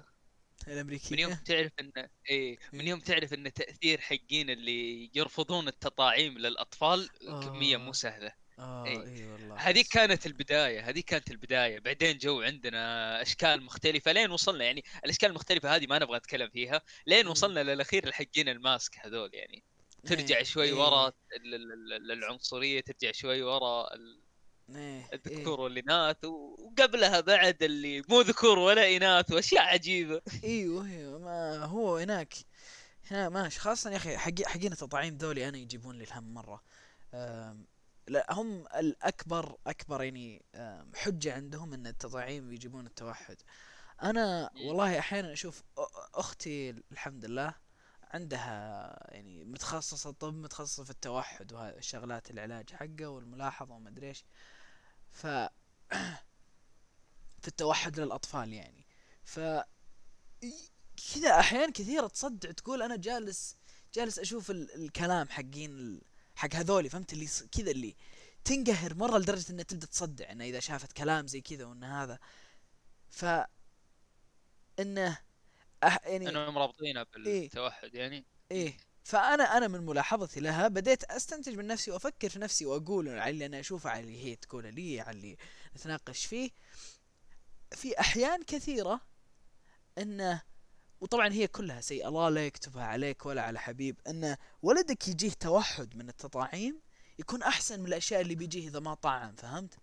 من 0.67 0.69
يوم 0.69 0.77
الامريكيه 0.79 1.35
تعرف 1.35 1.73
إن 1.81 1.93
إيه 2.31 2.59
من 2.73 2.89
يوم 2.89 3.01
تعرف 3.01 3.35
إن 3.35 3.53
تأثير 3.53 4.01
حقين 4.01 4.51
اللي 4.51 5.11
يرفضون 5.15 5.69
التطاعيم 5.69 6.39
للأطفال 6.39 7.11
كمية 7.19 7.77
مو 7.77 7.89
آه. 7.89 7.93
سهلة. 7.93 8.33
آه 8.59 8.85
إيه. 8.87 9.03
إي 9.07 9.27
والله. 9.33 9.57
هذيك 9.57 9.89
كانت 9.89 10.27
البداية 10.27 10.89
هذيك 10.89 11.05
كانت 11.05 11.31
البداية. 11.31 11.79
بعدين 11.79 12.19
جو 12.19 12.43
عندنا 12.43 13.23
أشكال 13.23 13.63
مختلفة 13.63 14.13
لين 14.13 14.31
وصلنا 14.31 14.65
يعني 14.65 14.85
الأشكال 15.05 15.29
المختلفة 15.29 15.77
هذه 15.77 15.87
ما 15.87 15.99
نبغى 15.99 16.19
نتكلم 16.19 16.49
فيها 16.51 16.83
لين. 17.07 17.27
وصلنا 17.27 17.63
للأخير 17.63 18.07
الحقين 18.09 18.49
ال 18.49 18.58
mask 18.58 18.97
هذول 19.01 19.31
يعني. 19.33 19.65
ترجع 20.07 20.37
إيه، 20.37 20.45
شوي 20.45 20.65
إيه، 20.65 20.73
ورا 20.73 21.09
ال- 21.09 21.55
ال- 21.55 21.93
ال- 21.93 22.13
العنصرية 22.13 22.81
ترجع 22.81 23.13
شوي 23.13 23.43
ورا 23.43 23.87
إيه. 24.71 25.09
الذكور 25.13 25.61
والاناث 25.61 26.25
وقبلها 26.25 27.21
بعد 27.21 27.63
اللي 27.63 28.03
مو 28.09 28.21
ذكور 28.21 28.59
ولا 28.59 28.97
إناث 28.97 29.33
وأشياء 29.33 29.63
عجيبة. 29.63 30.23
إيوه 30.45 30.87
إيوه 30.87 31.19
ما 31.19 31.65
هو 31.65 31.97
هناك 31.97 32.35
هنا 33.11 33.29
ماشي. 33.29 33.61
خاصة 33.61 33.91
يا 33.91 33.97
أخي 33.97 34.19
حقي 34.19 34.45
حقين 34.47 34.73
التطعيم 34.73 35.17
ذولي 35.17 35.49
أنا 35.49 35.59
يجيبون 35.59 35.99
لي 35.99 36.05
الهم 36.05 36.59
أم، 37.15 37.67
لا 38.09 38.33
هم 38.33 38.67
الأكبر 38.67 39.57
أكبر 39.67 40.03
يعني 40.03 40.45
حجة 40.95 41.35
عندهم 41.35 41.75
إن 41.75 41.87
التطعيم 41.87 42.53
يجيبون 42.53 42.87
التوحد. 42.87 43.37
أنا 44.03 44.51
مم. 44.55 44.67
والله 44.67 44.99
أحيانا 44.99 45.33
أشوف 45.33 45.63
أختي 46.15 46.71
الحمد 46.71 47.25
لله 47.25 47.55
عندها 48.03 49.15
يعني 49.15 49.45
متخصصة 49.45 50.11
طب 50.11 50.35
متخصصة 50.35 50.85
في 50.85 50.91
التوحد 50.91 51.53
وهذه 51.53 51.77
الشغلات 51.77 52.31
العلاج 52.31 52.73
حقه 52.73 53.07
والملاحظة 53.07 53.75
وما 53.75 53.89
أدري 53.89 54.09
إيش. 54.09 54.25
ف 55.11 55.27
في 57.43 57.49
التوحد 57.49 58.01
للأطفال 58.01 58.53
يعني. 58.53 58.87
ف 59.25 59.41
كذا 61.15 61.41
احيان 61.41 61.73
كثيرة 61.73 62.07
تصدع 62.07 62.51
تقول 62.51 62.83
أنا 62.83 62.97
جالس 62.97 63.57
جالس 63.95 64.19
أشوف 64.19 64.51
ال 64.51 64.75
الكلام 64.75 65.29
حقين 65.29 66.01
حق 66.45 66.55
هذولي 66.55 66.89
فهمت؟ 66.89 67.13
اللي 67.13 67.29
كذا 67.53 67.71
اللي 67.71 67.95
تنقهر 68.45 68.95
مرة 68.95 69.19
لدرجة 69.19 69.53
إنها 69.53 69.65
تبدأ 69.65 69.87
تصدع 69.87 70.31
إنه 70.31 70.45
إذا 70.45 70.61
شافت 70.61 70.93
كلام 70.93 71.27
زي 71.27 71.41
كذا 71.41 71.65
وإن 71.65 71.85
هذا. 71.85 72.19
ف 73.11 73.25
إنه 74.81 75.19
أح 75.85 75.99
يعني 76.07 76.29
إنهم 76.29 76.59
رابطينها 76.59 77.07
إيه. 77.17 77.41
بالتوحد 77.41 77.95
يعني. 77.95 78.25
إيه. 78.51 78.77
فأنا 79.05 79.57
أنا 79.57 79.69
من 79.69 79.87
ملاحظتي 79.87 80.41
لها 80.41 80.69
بديت 80.69 81.05
أستنتج 81.05 81.57
من 81.57 81.67
نفسي 81.67 81.91
وأفكر 81.91 82.29
في 82.29 82.39
نفسي 82.39 82.67
وأقول 82.67 83.09
على 83.09 83.31
اللي 83.31 83.47
أنا 83.47 83.61
أشوفه 83.61 83.91
على 83.91 84.01
اللي 84.01 84.25
هي 84.25 84.37
تقوله 84.37 84.71
لي 84.71 85.01
على 85.01 85.17
اللي 85.17 85.37
نتناقش 85.77 86.27
فيه. 86.27 86.51
في 87.73 88.01
أحيان 88.01 88.43
كثيرة 88.43 89.01
إنه 89.99 90.43
وطبعا 91.01 91.33
هي 91.33 91.47
كلها 91.47 91.81
سيئة 91.81 92.09
الله 92.09 92.29
لا 92.29 92.47
يكتبها 92.47 92.85
عليك 92.85 93.27
ولا 93.27 93.43
على 93.43 93.59
حبيب 93.61 93.97
أن 94.07 94.37
ولدك 94.63 95.09
يجيه 95.09 95.31
توحد 95.41 95.97
من 95.97 96.09
التطاعيم 96.09 96.81
يكون 97.19 97.43
أحسن 97.43 97.81
من 97.81 97.87
الأشياء 97.87 98.21
اللي 98.21 98.35
بيجيه 98.35 98.69
إذا 98.69 98.81
ما 98.81 98.95
طعم 98.95 99.35
فهمت؟ 99.35 99.75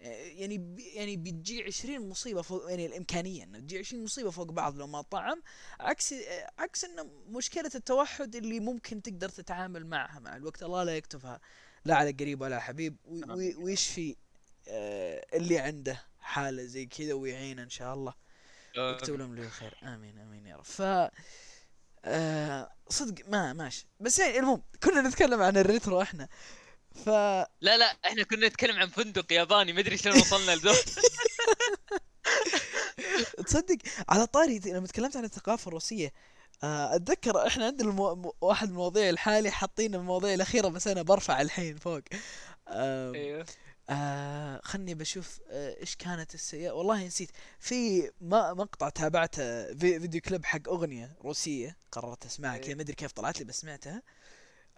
يعني 0.00 0.76
يعني 0.94 1.16
بتجي 1.16 1.62
20 1.64 2.08
مصيبة 2.08 2.42
فوق 2.42 2.70
يعني 2.70 2.86
الإمكانية 2.86 3.44
إنه 3.44 3.58
تجي 3.58 3.78
20 3.78 4.04
مصيبة 4.04 4.30
فوق 4.30 4.50
بعض 4.52 4.76
لو 4.76 4.86
ما 4.86 5.02
طعم 5.02 5.42
عكس 5.80 6.14
عكس 6.58 6.84
إنه 6.84 7.02
مشكلة 7.28 7.70
التوحد 7.74 8.36
اللي 8.36 8.60
ممكن 8.60 9.02
تقدر 9.02 9.28
تتعامل 9.28 9.86
معها 9.86 10.18
مع 10.20 10.36
الوقت 10.36 10.62
الله 10.62 10.84
لا 10.84 10.96
يكتبها 10.96 11.40
لا 11.84 11.94
على 11.94 12.10
قريب 12.10 12.40
ولا 12.40 12.60
حبيب 12.60 12.96
وي-. 13.04 13.20
وي- 13.36 13.54
ويشفي 13.54 14.16
آه، 14.68 15.26
اللي 15.36 15.58
عنده 15.58 16.02
حالة 16.18 16.62
زي 16.64 16.86
كذا 16.86 17.12
ويعينه 17.14 17.62
إن 17.62 17.70
شاء 17.70 17.94
الله 17.94 18.14
يكتب 18.78 19.14
لهم 19.14 19.36
له 19.36 19.42
الخير. 19.42 19.76
آمين 19.82 20.18
آمين 20.18 20.46
يا 20.46 20.56
رب. 20.56 20.64
ف 20.64 20.82
آه 22.04 22.70
صدق 22.88 23.28
ما 23.28 23.52
ماشي. 23.52 23.86
بس 24.00 24.18
يعني 24.18 24.38
المهم 24.38 24.62
كنا 24.82 25.00
نتكلم 25.00 25.42
عن 25.42 25.56
ال 25.56 25.64
retro 25.64 26.02
إحنا. 26.02 26.28
ف 27.04 27.08
لا 27.08 27.48
لا 27.60 27.96
إحنا 28.06 28.22
كنا 28.22 28.48
نتكلم 28.48 28.76
عن 28.76 28.88
فندق 28.88 29.32
ياباني 29.32 29.72
ما 29.72 29.80
أدري 29.80 29.96
شلون 29.96 30.20
وصلنا 30.20 30.56
لذول 30.56 30.76
تصدق 33.46 33.76
على 34.08 34.26
طاري 34.26 34.60
لما 34.66 34.86
تكلمت 34.86 35.16
عن 35.16 35.24
الثقافة 35.24 35.68
الروسية 35.68 36.12
آه، 36.62 36.96
أتذكر 36.96 37.46
إحنا 37.46 37.66
عندنا 37.66 37.90
المو... 37.90 38.34
واحد 38.40 38.66
من 38.68 38.72
المواضيع 38.72 39.08
الحالي 39.08 39.50
حاطين 39.50 39.94
المواضيع 39.94 40.34
الأخيرة 40.34 40.68
بس 40.68 40.88
أنا 40.88 41.02
برفع 41.02 41.40
الحين 41.40 41.76
فوق. 41.76 42.00
آه 42.68 43.12
أيوه. 43.14 43.46
آه 43.90 44.60
خلني 44.64 44.94
بشوف 44.94 45.40
آه 45.50 45.80
إيش 45.80 45.96
كانت 45.96 46.34
السيئة 46.34 46.70
والله 46.70 47.06
نسيت 47.06 47.30
في 47.58 48.10
ما 48.20 48.54
مقطع 48.54 48.88
تابعته 48.88 49.74
في 49.74 50.00
video 50.00 50.20
clip 50.20 50.44
حق 50.44 50.68
أغنية 50.68 51.16
روسية 51.20 51.76
قررت 51.92 52.26
أسمعها 52.26 52.56
إيه. 52.56 52.62
كذا 52.62 52.74
ما 52.74 52.82
أدري 52.82 52.94
كيف 52.94 53.12
طلعت 53.12 53.38
لي 53.38 53.44
بس 53.44 53.60
سمعتها 53.60 54.02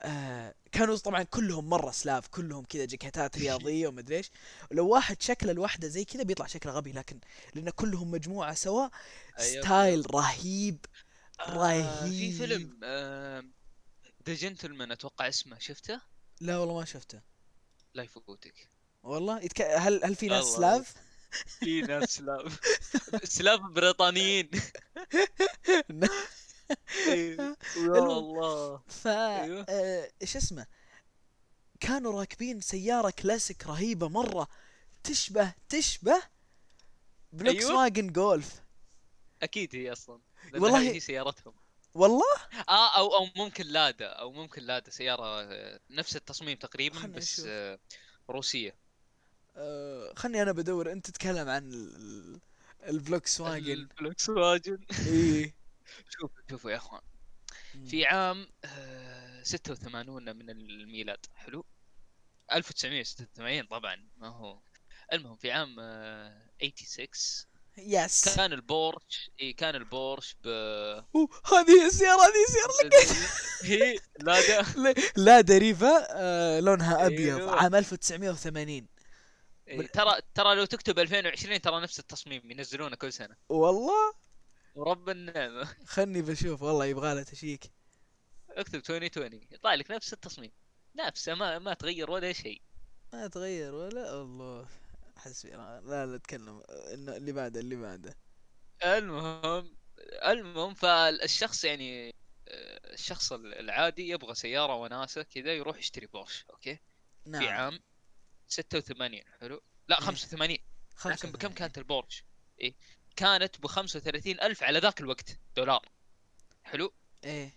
آه 0.00 0.54
كانوا 0.72 0.96
طبعا 0.96 1.22
كلهم 1.22 1.68
مرة 1.68 1.90
سلاف 1.90 2.28
كلهم 2.28 2.64
كذا 2.64 2.84
جاكيتات 2.84 3.38
رياضية 3.38 3.88
ومدري 3.88 4.16
إيش 4.16 4.30
لو 4.70 4.88
واحد 4.88 5.22
شكله 5.22 5.52
الوحدة 5.52 5.88
زي 5.88 6.04
كذا 6.04 6.22
بيطلع 6.22 6.46
شكله 6.46 6.72
غبي 6.72 6.92
لكن 6.92 7.20
لأن 7.54 7.70
كلهم 7.70 8.10
مجموعة 8.10 8.54
سوا 8.54 8.88
أيوة. 9.38 9.62
style 9.62 10.14
رهيب 10.14 10.86
آه، 11.40 11.56
رهيب. 11.56 12.12
في 12.12 12.32
فيلم 12.32 12.78
The 14.26 14.34
Gentleman 14.34 14.92
أتوقع 14.92 15.28
اسمه 15.28 15.58
شفته؟ 15.58 16.00
لا 16.40 16.58
والله 16.58 16.74
ما 16.74 16.84
شفته 16.84 17.20
لا 17.94 18.02
يفوتك 18.02 18.69
والله 19.02 19.40
يتك... 19.44 19.60
هل 19.62 20.04
هل 20.04 20.14
في 20.16 20.26
ناس. 20.26 20.44
سلاف؟ 20.44 20.94
في 21.60 21.80
ناس 21.82 22.10
سلاف 22.16 22.60
سلاف 23.38 23.60
بريطانيين 23.60 24.50
يا 25.90 26.06
المهم. 27.76 28.10
الله 28.10 28.76
ف 28.88 29.06
أيوه. 29.06 29.66
آه، 29.68 30.10
إيش 30.22 30.36
اسمه 30.36 30.66
كانوا 31.80 32.20
راكبين 32.20 32.60
سيارة 32.60 33.10
كلاسيك 33.10 33.66
رهيبة 33.66 34.08
مرة 34.08 34.48
تشبه 35.04 35.54
تشبه 35.68 36.22
فولكس 37.38 37.64
أيوه. 37.64 37.82
واجن 37.82 38.12
جولف 38.12 38.60
أكيد 39.42 39.76
هي 39.76 39.92
أصلا 39.92 40.20
والله- 40.54 40.80
هي 40.80 41.00
سيارتهم 41.00 41.54
والله 41.94 42.24
آه 42.68 42.96
أو 42.98 43.16
أو 43.16 43.28
ممكن 43.36 43.66
لادا 43.66 44.06
أو 44.06 44.32
ممكن 44.32 44.62
لادا 44.62 44.90
سيارة 44.90 45.42
آه، 45.42 45.80
نفس 45.90 46.16
التصميم 46.16 46.58
تقريبا 46.58 47.06
بس 47.06 47.40
نشوف. 47.40 47.46
آه، 49.60 50.10
آه 50.10 50.14
خلني 50.16 50.42
أنا 50.42 50.52
بدور. 50.52 50.92
أنت 50.92 51.06
تتكلم 51.10 51.48
عن 51.48 51.72
ال- 51.72 51.96
ال- 51.96 52.40
الفولكس 52.88 53.40
واجن. 53.40 53.72
الفولكس 53.72 54.28
واجن. 54.28 54.78
إيه 55.06 55.54
شوفوا 56.10 56.42
شوفوا 56.50 56.70
يا 56.70 56.76
إخوان. 56.76 57.00
في 57.90 58.06
عام 58.06 58.46
آه، 58.64 59.42
86 59.42 60.36
من 60.36 60.50
الميلاد. 60.50 61.26
حلو. 61.34 61.64
1986 62.52 63.66
طبعا. 63.66 63.96
ما 64.16 64.28
هو. 64.28 64.60
المهم 65.12 65.36
في 65.36 65.50
عام 65.52 65.76
آه، 65.80 66.42
86 66.62 67.46
yes 67.78 68.36
كان 68.36 68.52
البورش 68.52 69.30
إي 69.40 69.52
كان 69.52 69.74
البورش 69.74 70.36
ب 70.44 70.48
هذه 71.52 71.86
السيارة 71.86 72.20
هذه 72.20 72.44
السيارة 72.48 73.06
هي 73.62 73.98
لادا 74.20 74.64
لادا 75.16 75.40
ريفا 75.40 75.88
آه 76.10 76.60
لونها 76.60 77.06
أبيض. 77.06 77.36
أيوه. 77.36 77.56
عام 77.62 77.74
1980 77.74 78.68
إي، 78.68 78.86
ترى 79.78 80.20
ترى 80.34 80.54
لو 80.54 80.64
تكتب 80.64 80.98
2020 80.98 81.60
ترى 81.60 81.80
نفس 81.80 81.98
التصميم 81.98 82.50
ينزلونه 82.50 82.96
كل 82.96 83.12
سنة. 83.12 83.36
والله؟ 83.48 84.14
ورب 84.74 85.08
النعمة. 85.08 85.64
خلني 85.86 86.22
بشوف 86.22 86.62
والله 86.62 86.84
يبغى 86.84 87.14
له 87.14 87.22
check. 87.22 87.72
اكتب 88.50 88.74
2020 88.74 89.46
يطلع 89.50 89.74
لك 89.74 89.90
نفس 89.90 90.12
التصميم. 90.12 90.52
نفسه 90.96 91.34
ما 91.34 91.58
ما 91.58 91.74
تغير 91.74 92.10
ولا 92.10 92.32
شيء. 92.32 92.62
ما 93.12 93.26
تغير 93.26 93.74
ولا؟ 93.74 94.22
الله. 94.22 94.68
حسبي. 95.16 95.50
لا 95.50 96.06
لا 96.06 96.14
أتكلم. 96.14 96.62
اللي 96.92 97.32
بعده 97.32 97.60
اللي 97.60 97.76
بعده. 97.76 98.16
المهم 98.84 99.76
المهم 100.24 100.74
فالشخص 100.74 101.64
يعني 101.64 102.08
آه، 102.48 102.92
الشخص 102.92 103.32
العادي 103.32 104.08
يبغى 104.08 104.34
سيارة 104.34 104.74
وناسة 104.74 105.22
كذا 105.22 105.54
يروح 105.54 105.78
يشتري 105.78 106.06
بورش 106.06 106.44
okay؟ 106.50 106.78
نعم. 107.26 107.42
في 107.42 107.48
عام. 107.48 107.80
86 108.50 109.22
حلو؟ 109.40 109.62
لا 109.88 109.98
إيه. 110.00 110.06
85 110.06 110.58
خمسة 110.96 111.28
لكن 111.28 111.32
بكم. 111.38 111.54
كانت 111.54 111.78
البورش؟ 111.78 112.24
إيه. 112.60 112.74
كانت 113.16 113.60
ب 113.60 113.66
35 113.66 114.40
ألف 114.40 114.62
على 114.62 114.78
ذاك 114.78 115.00
الوقت 115.00 115.38
دولار. 115.56 115.88
حلو؟ 116.62 116.92
إيه. 117.24 117.54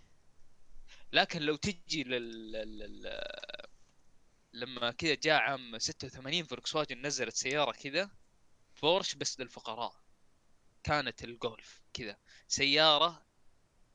لكن 1.12 1.42
لو 1.42 1.56
تجي 1.56 2.04
لل, 2.04 2.52
لل... 2.52 3.20
لما 4.52 4.90
كذا 4.90 5.14
جاء 5.14 5.40
عام 5.40 5.78
86 5.78 6.44
فولكس 6.44 6.74
واجن 6.74 7.06
نزلت 7.06 7.36
سيارة 7.36 7.72
كذا 7.72 8.10
بورش 8.82 9.14
بس 9.14 9.40
للفقراء. 9.40 10.04
كانت 10.82 11.24
الجولف 11.24 11.82
كذا. 11.92 12.16
سيارة 12.48 13.26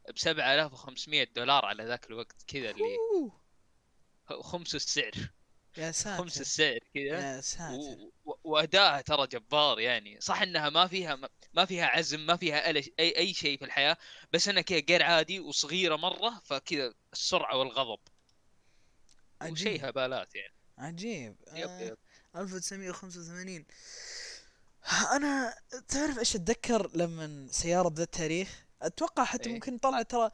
ب 0.10 0.18
7500 0.18 1.24
دولار 1.24 1.66
على 1.66 1.84
ذاك 1.86 2.06
الوقت 2.08 2.44
كذا 2.48 2.70
اللي. 2.70 2.98
خمس 4.42 4.76
السعر. 4.76 5.14
يا 5.78 5.92
ساتر. 5.92 6.24
خمس 6.24 6.42
السعر 6.42 6.80
كذا 6.94 7.36
يا 7.36 7.42
ساتر. 7.42 7.74
و- 7.76 8.12
و- 8.32 8.40
وادائها 8.44 9.02
ترى 9.02 9.28
جبار 9.28 9.80
يعني. 9.80 10.22
صح 10.22 10.42
إنها 10.42 10.70
ما 10.70 10.88
فيها 10.88 11.20
ما 11.54 11.66
فيها 11.66 11.86
عزم 11.86 12.26
ما 12.26 12.36
فيها 12.36 12.68
اي 12.68 12.94
أي 13.00 13.34
شيء 13.34 13.58
في 13.60 13.66
الحياة 13.66 13.98
بس 14.34 14.48
إنها 14.48 14.62
كذا 14.62 14.80
غير 14.90 15.04
عادي 15.04 15.40
وصغيرة 15.40 15.96
مرة 15.96 16.42
فكذا 16.46 16.94
السرعة 17.14 17.58
والغضب. 17.58 18.00
وشيء 19.42 19.70
عجيب 19.74 19.86
هبالات 19.86 20.36
يعني. 20.36 20.54
عجيب. 20.78 21.36
yep 21.54 21.68
آه، 21.70 21.80
yep. 21.82 21.98
1985 22.36 23.66
أنا 25.12 25.54
تعرف 25.88 26.20
إيش 26.20 26.36
أتذكر 26.36 26.92
لما 26.98 27.48
سيارة 27.52 27.90
بذا 27.90 28.04
التاريخ؟ 28.04 28.66
أتوقع 28.82 29.24
حتى 29.24 29.50
إيه. 29.50 29.54
ممكن 29.54 29.78
طلع 29.78 30.02
ترى 30.02 30.30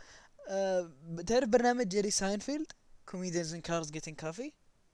آه، 0.50 0.92
تعرف 1.28 1.50
برنامج 1.50 1.88
جيري 1.88 2.12
ساينفيلد؟ 2.12 2.72
Comedians 3.06 3.54
in 3.54 3.62
Cars 3.62 3.92
Getting 3.92 4.16
Coffee 4.16 4.52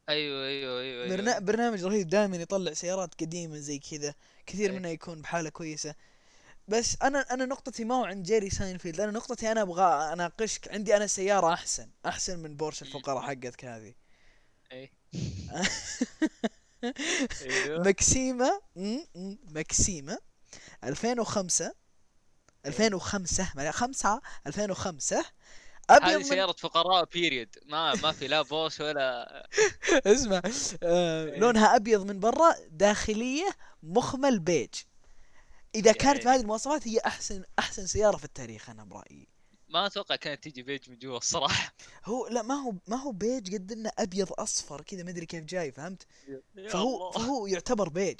أيوه 0.09 0.47
أيوه 0.47 0.81
أيوه, 0.81 1.07
برنا... 1.15 1.31
أيوة. 1.31 1.39
برنامج 1.39 1.83
رهيب 1.85 2.07
دائما 2.07 2.37
يطلع 2.37 2.73
سيارات 2.73 3.15
قديمة 3.21 3.57
زي 3.57 3.79
كذا 3.79 4.13
كثير 4.45 4.69
إيه. 4.71 4.79
منها 4.79 4.91
يكون 4.91 5.21
بحالة 5.21 5.49
كويسة. 5.49 5.95
بس 6.67 6.97
أنا 7.03 7.19
أنا 7.33 7.45
نقطتي 7.45 7.83
ما 7.83 7.95
هو 7.95 8.05
عند 8.05 8.23
جيري 8.25 8.49
ساينفيلد 8.49 8.99
أنا 9.01 9.11
نقطتي 9.11 9.51
أنا 9.51 9.61
أبغى 9.61 10.13
أناقشك. 10.13 10.71
عندي 10.71 10.97
أنا 10.97 11.07
سيارة 11.07 11.53
أحسن 11.53 11.89
أحسن 12.05 12.39
من 12.39 12.55
بورش 12.57 12.81
الفقراء 12.81 13.21
حقتك 13.21 13.65
هذه. 13.65 13.93
إيه. 14.71 14.91
أيوه. 17.41 17.83
مكسيمة 17.87 18.61
م- 18.75 18.99
م- 19.15 19.37
مكسيمة 19.49 20.19
2005 20.83 21.73
2005 22.65 23.51
ما- 23.55 23.71
خمسة 23.71 24.21
2005 24.47 25.25
هذه 25.91 26.05
ابيض 26.05 26.17
من 26.17 26.23
سيارة 26.23 26.51
فقراء 26.51 27.05
period 27.05 27.55
ما 27.65 27.95
ما 27.95 28.11
في 28.11 28.27
لا 28.27 28.41
بورش 28.41 28.79
ولا 28.79 29.47
اسمع 30.05 30.41
آه. 30.83 31.25
لونها 31.37 31.75
أبيض 31.75 32.05
من 32.05 32.19
برا 32.19 32.55
داخلية 32.69 33.49
مخمل 33.83 34.39
بيج. 34.39 34.69
إذا 35.75 35.91
كانت 35.91 36.25
بهذه 36.25 36.41
المواصفات 36.41 36.87
هي 36.87 36.99
أحسن 36.99 37.43
أحسن 37.59 37.87
سيارة 37.87 38.17
في 38.17 38.25
التاريخ 38.25 38.69
أنا 38.69 38.83
برأيي. 38.83 39.27
ما 39.69 39.85
أتوقع 39.85 40.15
كانت 40.15 40.43
تجي 40.43 40.63
بيج 40.63 40.89
من 40.89 40.99
جوا 40.99 41.17
الصراحة. 41.17 41.73
هو 42.05 42.27
لا 42.27 42.41
ما 42.41 42.55
هو 42.55 42.73
ما 42.87 42.97
هو 42.97 43.11
بيج 43.11 43.55
قد 43.55 43.71
إنه 43.71 43.91
أبيض 43.99 44.33
أصفر 44.39 44.81
كذا 44.81 45.03
ما 45.03 45.09
أدري 45.09 45.25
كيف 45.25 45.45
جاي 45.45 45.71
فهمت؟ 45.71 46.07
فهو. 46.69 47.11
فهو 47.11 47.47
يعتبر 47.47 47.89
بيج. 47.89 48.19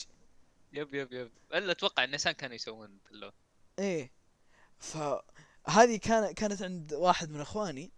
yep 0.74 0.94
yep 0.94 1.14
yep. 1.14 1.32
إلا 1.54 1.72
أتوقع 1.72 2.04
النيسان 2.04 2.34
كانوا 2.34 2.56
يسوون 2.56 3.00
اللون 3.12 3.32
إيه. 3.80 4.12
فهذه 5.66 5.96
كان 5.98 6.32
كانت 6.32 6.62
عند 6.62 6.94
واحد 6.94 7.30
من 7.30 7.42
اخواني. 7.42 7.92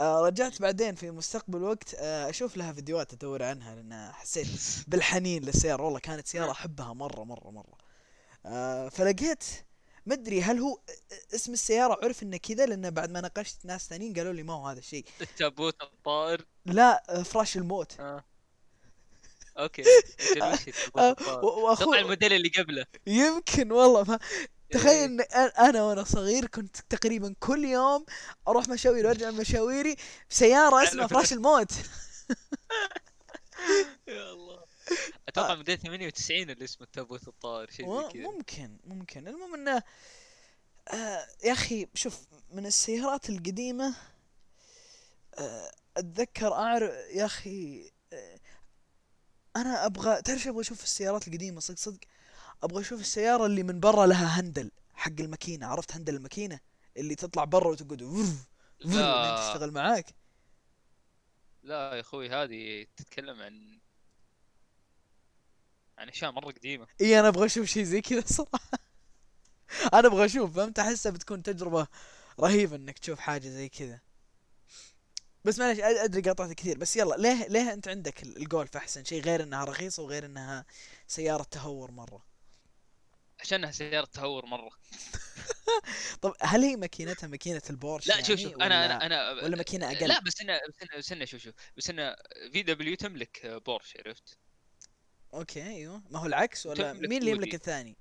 آه 0.00 0.20
رجعت 0.26 0.62
بعدين 0.62 0.94
في 0.94 1.10
مستقبل 1.10 1.62
وقت 1.62 1.94
آه 1.94 2.30
أشوف 2.30 2.56
لها 2.56 2.72
فيديوهات 2.72 3.12
ادور 3.12 3.42
عنها 3.42 3.74
لأن 3.74 4.12
حسيت 4.12 4.48
بالحنين 4.88 5.44
للسيارة. 5.44 5.82
والله 5.82 5.98
كانت 5.98 6.26
سيارة 6.26 6.50
أحبها 6.50 6.92
مرة 6.92 7.24
مرة 7.24 7.50
مرة. 7.50 7.78
آه 8.46 8.88
فلقيت 8.88 9.44
مدري 10.06 10.42
هل 10.42 10.58
هو 10.58 10.80
اسم 11.34 11.52
السيارة 11.52 11.98
عرف 12.04 12.22
إنه 12.22 12.36
كذا 12.36 12.66
لأن 12.66 12.90
بعد 12.90 13.10
ما 13.10 13.20
ناقشت 13.20 13.64
ناس 13.66 13.88
ثانيين 13.88 14.14
قالوا 14.14 14.32
لي 14.32 14.42
ما 14.42 14.52
هو 14.52 14.66
هذا 14.66 14.78
الشيء. 14.78 15.04
التابوت 15.20 15.82
الطائر؟ 15.82 16.46
لا 16.66 17.18
آه، 17.18 17.22
فراش 17.22 17.56
الموت. 17.56 18.00
آه. 18.00 18.24
okay. 19.58 19.82
آه، 20.42 20.54
الطائر؟ 20.54 20.94
و- 20.94 21.08
أتوقع 21.12 21.52
واخوي 21.70 21.98
الموديل 21.98 22.32
اللي 22.32 22.48
قبله. 22.48 22.86
يمكن 23.06 23.72
والله 23.72 24.04
ف... 24.04 24.18
تخيل 24.70 24.92
إيه. 24.92 25.04
إن 25.04 25.20
أنا 25.58 25.82
وأنا 25.82 26.04
صغير 26.04 26.46
كنت 26.46 26.76
تقريبا 26.88 27.34
كل 27.40 27.64
يوم 27.64 28.04
أروح 28.48 28.68
مشاوير 28.68 29.06
وأرجع 29.06 29.30
من 29.30 29.36
مشاويري 29.36 29.96
بسيارة 30.30 30.82
اسمها 30.82 31.06
فراش 31.06 31.32
الموت. 31.32 31.72
يا 34.08 34.32
الله. 34.32 34.64
أتوقع 35.28 35.54
موديل 35.54 35.78
98 35.78 36.50
اللي 36.50 36.64
اسمه 36.64 36.86
التابوت 36.86 37.28
الطائر 37.28 37.70
شيء 37.70 38.02
زي 38.02 38.12
كذا. 38.12 38.22
ممكن 38.22 38.76
ممكن. 38.84 39.28
المهم 39.28 39.54
إنه 39.54 39.82
آه 40.88 41.26
يا 41.44 41.52
أخي 41.52 41.88
شوف 41.94 42.18
من 42.52 42.66
السيارات 42.66 43.30
القديمة 43.30 43.94
آه 45.38 45.72
أتذكر 45.96 46.52
اعرف 46.52 46.90
يا 47.10 47.24
أخي 47.24 47.90
آه 48.12 48.40
أنا 49.56 49.86
أبغى 49.86 50.22
تعرف 50.22 50.40
شو 50.40 50.50
أبغى 50.50 50.60
أشوف 50.60 50.82
السيارات 50.82 51.28
القديمة؟ 51.28 51.60
صدق 51.60 51.78
صدق. 51.78 52.00
أبغى 52.62 52.80
أشوف 52.80 53.00
السيارة 53.00 53.46
اللي 53.46 53.62
من 53.62 53.80
برا 53.80 54.06
لها 54.06 54.40
هندل 54.40 54.70
حق 54.94 55.12
الماكينة. 55.20 55.66
عرفت 55.66 55.92
هندل 55.92 56.16
الماكينة؟ 56.16 56.60
اللي 56.96 57.14
تطلع 57.14 57.44
برا 57.44 57.68
وتقعد 57.68 59.34
تشتغل 59.34 59.70
معاك. 59.72 60.14
لا 61.62 61.94
يا 61.94 62.00
أخوي 62.00 62.28
هذه 62.30 62.86
تتكلم 62.96 63.42
عن 63.42 63.78
عن 65.98 66.08
أشياء 66.08 66.30
مرة 66.32 66.52
قديمة. 66.52 66.86
إي 67.00 67.20
أنا 67.20 67.28
أبغى 67.28 67.46
أشوف 67.46 67.66
شيء 67.66 67.82
زي 67.82 68.00
كذا 68.00 68.20
صراحة. 68.36 68.78
أنا 69.94 70.06
أبغى 70.08 70.24
أشوف 70.24 70.56
فهمت؟ 70.56 70.78
احسها 70.78 71.12
بتكون 71.12 71.42
تجربة 71.42 71.86
رهيبة 72.40 72.76
إنك 72.76 72.98
تشوف 72.98 73.18
حاجة 73.20 73.48
زي 73.48 73.68
كذا. 73.68 74.00
بس 75.44 75.58
معلش 75.58 75.80
أدري 75.80 76.20
قاطعتك 76.22 76.54
كثير 76.54 76.78
بس 76.78 76.96
يلا 76.96 77.14
ليه 77.14 77.48
ليه 77.48 77.72
أنت 77.72 77.88
عندك 77.88 78.22
ال- 78.22 78.36
الجولف 78.36 78.76
أحسن؟ 78.76 79.04
شيء 79.04 79.22
غير 79.22 79.42
إنها 79.42 79.64
رخيصة 79.64 80.02
وغير 80.02 80.26
إنها 80.26 80.64
سيارة 81.06 81.42
تهور 81.42 81.90
مرة. 81.90 82.27
عشانها 83.40 83.70
سيارة 83.70 84.04
تهور 84.06 84.46
مرة. 84.46 84.70
طب 86.22 86.34
هل 86.42 86.60
هي 86.64 86.76
ماكينتها 86.76 87.26
ماكينة 87.26 87.62
البورش 87.70 88.06
لا 88.06 88.14
يعني 88.14 88.26
شوف 88.26 88.40
شوف 88.40 88.54
أنا 88.54 88.84
أنا 88.84 89.06
أنا 89.06 89.30
ولا 89.44 89.56
ماكينة 89.56 89.86
أقل؟ 89.92 90.08
لا 90.08 90.20
بس 90.20 90.40
أنا 90.40 90.60
بس 90.68 90.74
أنا 90.82 90.98
بس 90.98 91.12
أنا 91.12 91.24
شوف 91.24 91.40
شوف 91.42 91.54
بس 91.76 91.90
أنا 91.90 92.16
VW 92.52 92.96
تملك 92.96 93.46
بورش 93.66 93.96
عرفت؟ 93.96 94.38
okay 95.34 95.62
أيوه. 95.62 96.02
ما 96.10 96.18
هو 96.18 96.26
العكس 96.26 96.66
ولا 96.66 96.92
مين 96.92 97.12
اللي 97.20 97.30
يملك. 97.30 97.54
الثاني؟ 97.54 97.96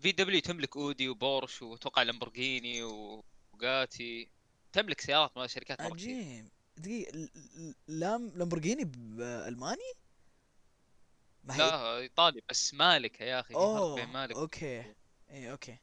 VW 0.00 0.40
تملك 0.40 0.76
اودي 0.76 1.08
وبورش 1.08 1.62
وأتوقع 1.62 2.02
لامبورجيني 2.02 2.82
وبوغاتي 2.82 4.30
تملك 4.72 5.00
سيارات 5.00 5.36
ما 5.36 5.46
شركات 5.46 5.80
عجيب. 5.80 6.48
ل- 6.86 7.28
لام 7.88 8.32
لامبورجيني 8.36 8.84
بألماني؟ 8.84 9.92
ما 11.48 11.54
هي 11.54 11.58
لا 11.58 11.96
إيطالي 11.98 12.42
بس 12.50 12.74
مالكه 12.74 13.22
يا 13.24 13.40
أخي 13.40 13.48
في 13.48 13.54
أوه 13.60 14.04
مالك 14.06 14.36
okay. 14.36 14.84
اي 15.30 15.50
okay. 15.50 15.76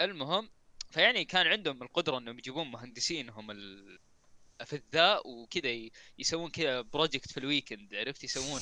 المهم 0.00 0.48
فيعني 0.90 1.24
كان 1.24 1.46
عندهم 1.46 1.82
القدرة 1.82 2.18
إنهم 2.18 2.38
يجيبون 2.38 2.70
مهندسين 2.70 3.30
هم 3.30 3.50
الافذاذ 4.60 5.28
وكذا 5.28 5.68
ي- 5.68 5.92
يسوون 6.18 6.50
كذا 6.50 6.80
project 6.80 7.32
في 7.32 7.38
ال 7.40 7.47
weekend 7.47 7.94
عرفت؟ 7.94 8.24
يسوون 8.24 8.60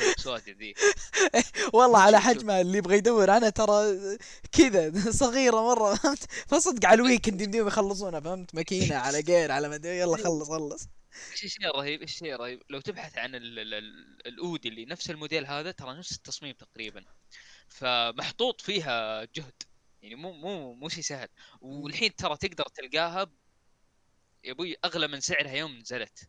الفولكس 0.00 0.48
ذي. 0.48 0.74
والله 1.74 1.98
على. 1.98 2.20
حجمها 2.20 2.60
اللي 2.60 2.78
يبغى 2.78 2.96
يدور 2.96 3.30
عنها 3.30 3.50
ترى 3.50 3.98
كذا 4.52 4.92
صغيرة 5.22 5.56
مرة 5.62 5.94
فهمت؟ 5.94 6.24
فصدق 6.48 6.86
على 6.88 6.94
ال 6.94 7.00
weekend 7.00 7.40
يمديهم 7.40 7.66
يخلصونها 7.66 8.20
فهمت؟ 8.20 8.54
ماكينة 8.54 8.96
على 8.96 9.22
جير 9.28 9.52
على 9.52 9.68
ما 9.68 9.80
يلا 9.84 10.16
خلص 10.16 10.48
خلص. 10.48 10.88
الرهيب 11.64 12.00
إيش 12.00 12.12
الشيء 12.12 12.34
الرهيب 12.34 12.62
لو 12.70 12.80
تبحث 12.80 13.18
عن 13.18 13.34
ال 13.34 13.58
ال 13.58 13.74
ال 13.74 14.26
الأودي 14.26 14.68
اللي 14.68 14.84
نفس 14.84 15.10
الموديل 15.10 15.46
هذا 15.46 15.70
ترى 15.70 15.98
نفس 15.98 16.12
التصميم 16.12 16.52
تقريبا. 16.52 17.04
فمحطوط 17.68 18.60
فيها 18.60 19.24
جهد. 19.24 19.62
يعني 20.02 20.14
مو 20.14 20.32
مو 20.32 20.74
مو 20.74 20.88
شيء 20.88 21.02
سهل. 21.02 21.28
والحين 21.60 22.16
ترى 22.16 22.36
تقدر 22.36 22.64
تلقاها 22.64 23.26
يا 24.44 24.52
أبوي 24.52 24.76
أغلى 24.84 25.08
من 25.08 25.20
سعرها 25.20 25.52
يوم 25.52 25.78
نزلت. 25.78 26.28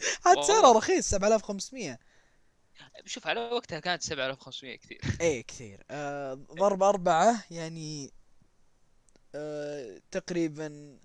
عاد 0.26 0.40
سعرها. 0.40 0.72
رخيص 0.72 1.10
7500 1.10 1.98
شوف 3.06 3.26
على 3.26 3.40
وقتها 3.40 3.80
كانت 3.80 4.02
7500 4.02 4.76
كثير. 4.76 5.00
إيه 5.20 5.42
كثير. 5.42 5.84
آه 5.90 6.34
ضرب 6.34 6.82
أربعة 6.82 7.44
يعني 7.50 8.12
آه 9.34 10.00
تقريبا 10.10 10.98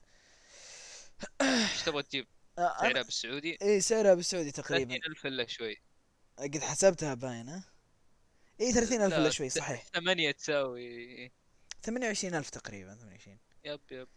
إيش 1.41 1.83
تبغى 1.83 2.03
تجيب؟ 2.03 2.27
آه 2.57 2.77
سعرها 2.81 3.01
بالسعودي؟ 3.01 3.57
إيه 3.61 3.79
سعرها 3.79 4.13
بالسعودي 4.13 4.51
تقريبا. 4.51 4.93
30000 4.97 5.25
إلا 5.25 5.47
شوي. 5.47 5.77
قد 6.39 6.57
حسبتها 6.57 7.13
باين 7.13 7.49
ها؟ 7.49 7.63
إيه 8.59 8.71
30000 8.71 9.11
لا، 9.11 9.17
إلا 9.17 9.29
شوي 9.29 9.49
صحيح. 9.49 9.85
ثمانية 9.93 10.31
تساوي 10.31 11.31
28000 11.85 12.49
تقريبا 12.49 12.95
28 12.95 13.39
yep 13.65 13.81
yep. 13.91 14.07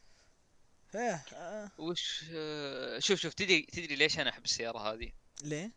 فيه 0.92 1.24
آه. 1.32 1.70
وش 1.78 2.24
آه، 2.32 2.98
شوف 2.98 3.20
شوف 3.20 3.34
تدري 3.34 3.62
تدري 3.62 3.96
ليش 3.96 4.18
أنا 4.18 4.30
أحب 4.30 4.44
السيارة 4.44 4.78
هذه؟ 4.78 5.12
ليه؟ 5.42 5.72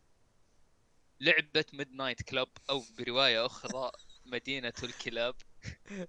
لعبة 1.20 1.66
Midnight 1.74 2.22
Club 2.22 2.48
أو 2.70 2.84
برواية 2.98 3.46
أخرى 3.46 3.92
مدينة 4.26 4.74
الكلاب. 4.84 5.36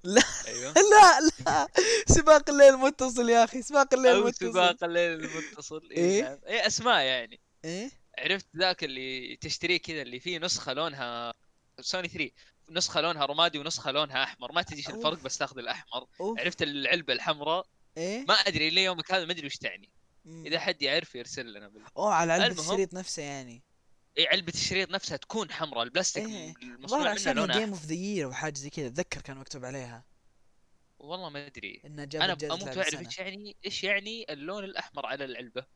لا. 0.05 0.23
أيوه. 0.47 0.75
لا 0.93 1.21
لا. 1.47 1.69
سباق 2.07 2.51
الليل 2.51 2.77
متصل 2.77 3.31
يا 3.31 3.45
أخي 3.45 3.63
سباق 3.63 3.95
الليل 3.95 4.17
أو 4.17 4.25
متصل. 4.25 4.53
سباق 4.53 4.85
الليل 4.85 5.13
المتصل. 5.13 5.89
إيه؟ 5.91 5.99
إيه؟ 5.99 6.23
نعم. 6.23 6.39
إيه 6.47 6.67
أسماء 6.67 7.05
يعني. 7.05 7.41
إيه؟ 7.65 7.91
عرفت 8.19 8.47
ذاك 8.57 8.85
اللي 8.85 9.37
تشتريه 9.37 9.77
كذا 9.77 10.03
اللي 10.03 10.21
فيه 10.21 10.39
نسخة 10.39 10.73
لونها 10.73 11.33
سوني 11.81 12.09
3 12.09 12.31
نسخة 12.71 13.01
لونها 13.01 13.27
رمادي 13.27 13.59
ونسخة 13.59 13.91
لونها 13.91 14.23
أحمر. 14.23 14.53
ما 14.53 14.63
تدري 14.63 14.85
الفرق. 14.89 15.19
بس 15.23 15.39
تاخذ 15.39 15.59
الأحمر. 15.59 16.07
أوف. 16.21 16.41
عرفت 16.41 16.63
العلبة 16.63 17.13
الحمراء؟ 17.13 17.67
إيه؟ 17.97 18.25
ما 18.29 18.35
أدري 18.35 18.71
ليه 18.71 18.85
يومك 18.85 19.13
هذا 19.13 19.25
ما 19.25 19.33
أدري 19.33 19.47
وش 19.47 19.57
تعني. 19.57 19.91
إذا 20.27 20.59
حد 20.61 20.83
يعرف 20.83 21.15
يرسل 21.15 21.53
لنا 21.53 21.69
بال... 21.69 21.83
أوه 21.97 22.15
على 22.15 22.37
المهم. 22.37 22.59
الشريط 22.61 22.95
نفسه 22.95 23.23
يعني. 23.23 23.63
اي 24.19 24.27
علبة 24.27 24.53
الشريط 24.55 24.91
نفسها 24.91 25.17
تكون 25.17 25.53
حمراء 25.53 25.83
البلاستيك 25.83 26.29
إيه. 26.29 26.55
المصنوع 26.63 27.11
عشان 27.11 27.37
لونها 27.37 27.59
جيم. 27.59 27.69
اوف 27.69 27.85
the 27.85 27.95
year 27.95 28.27
أو 28.27 28.33
حاجة 28.33 28.55
زي 28.55 28.71
كذا 28.71 28.87
أتذكر 28.87 29.21
كان 29.21 29.37
مكتوب 29.37 29.65
عليها. 29.65 30.05
والله 30.99 31.31
ما 31.31 31.47
أدري. 31.47 31.83
أنا 31.85 32.03
أموت 32.03 32.43
لاعب 32.43 32.77
واعرف. 32.77 33.01
إيش 33.01 33.19
يعني 33.19 33.57
إيش 33.65 33.85
يعني 33.85 34.33
اللون 34.33 34.65
الأحمر 34.65 35.07
على 35.07 35.25
العلبة. 35.25 35.67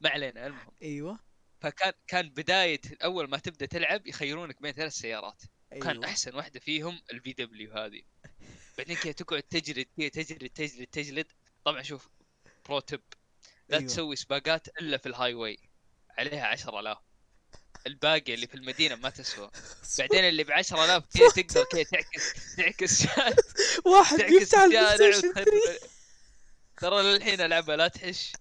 ما 0.00 0.10
علينا 0.10 0.46
المهم. 0.46 0.72
أيوه. 0.82 1.18
فكان 1.60 1.92
كان 2.06 2.28
بداية 2.28 2.80
اول 3.04 3.30
ما 3.30 3.38
تبدأ 3.38 3.66
تلعب 3.66 4.06
يخيرونك 4.06 4.62
بين 4.62 4.72
ثلاث 4.72 4.92
سيارات. 4.92 5.42
كان 5.70 5.90
أيوه. 5.90 6.04
أحسن 6.04 6.34
واحدة 6.34 6.60
فيهم 6.60 7.00
ال 7.12 7.32
VW 7.32 7.72
هذه. 7.72 8.02
بعدين 8.78 8.96
كذا 8.96 9.12
تقعد 9.12 9.42
تجلد 9.42 9.86
كذا 9.96 10.08
تجلد 10.08 10.50
تجلد 10.50 10.86
تجلد. 10.86 11.26
طبعا 11.64 11.82
شوف 11.82 12.08
pro 12.68 12.80
tip 12.80 13.00
لا 13.68 13.78
أيوة. 13.78 13.88
تسوي 13.88 14.16
سباقات 14.16 14.68
إلا 14.68 14.96
في 14.96 15.06
ال 15.08 15.34
highway 15.34 15.58
عليها 16.18 16.46
10000 16.46 17.05
الباقي 17.86 18.34
اللي 18.34 18.46
في 18.46 18.54
المدينة 18.54 18.94
ما 18.94 19.10
تسوى. 19.10 19.50
بعدين 19.98 20.24
اللي 20.24 20.44
ب 20.44 20.50
10000 20.50 21.04
كذا 21.14 21.28
تقدر 21.42 21.64
كذا 21.64 21.82
تعكس 21.82 22.56
تعكس 22.56 23.02
واحد 23.86 24.18
تعكس 24.18 24.48
3 24.48 25.78
ترى 26.80 27.02
للحين 27.02 27.40
ألعبها 27.40 27.76
لا 27.76 27.88
تحش. 27.88 28.32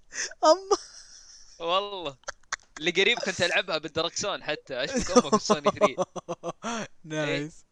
اما 0.44 0.78
والله. 1.60 2.18
اللي 2.80 2.92
قريب 2.92 3.20
كنت 3.20 3.42
ألعبها 3.42 3.78
بالدركسون 3.78 4.44
حتى. 4.44 4.74
اشبك 4.84 5.12
أمك 5.12 5.30
في 5.30 5.36
السوني 5.36 5.72
3 5.72 6.06
nice. 7.04 7.66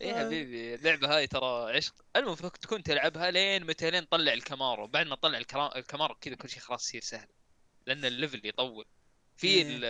إيه 0.00 0.12
آه. 0.14 0.24
حبيبي. 0.24 0.74
اللعبة 0.74 1.16
هاي 1.16 1.26
ترى 1.26 1.76
عشق. 1.76 1.94
المهم 2.16 2.34
تكون 2.34 2.82
تلعبها 2.82 3.30
لين 3.30 3.66
متى؟ 3.66 3.90
لين 3.90 4.08
تطلع 4.08 4.32
الكامارو 4.32 4.86
بعد 4.86 5.06
ما 5.06 5.16
الكرا- 5.24 5.76
الكامارو 5.76 6.14
كذا 6.20 6.34
كل 6.34 6.48
شيء 6.50 6.60
خلاص 6.60 6.88
يصير 6.88 7.00
سهل. 7.02 7.28
لأن 7.86 8.04
ال 8.04 8.10
level 8.10 8.40
يطول. 8.46 8.84
في 9.36 9.46
إيه. 9.46 9.62
ال- 9.62 9.84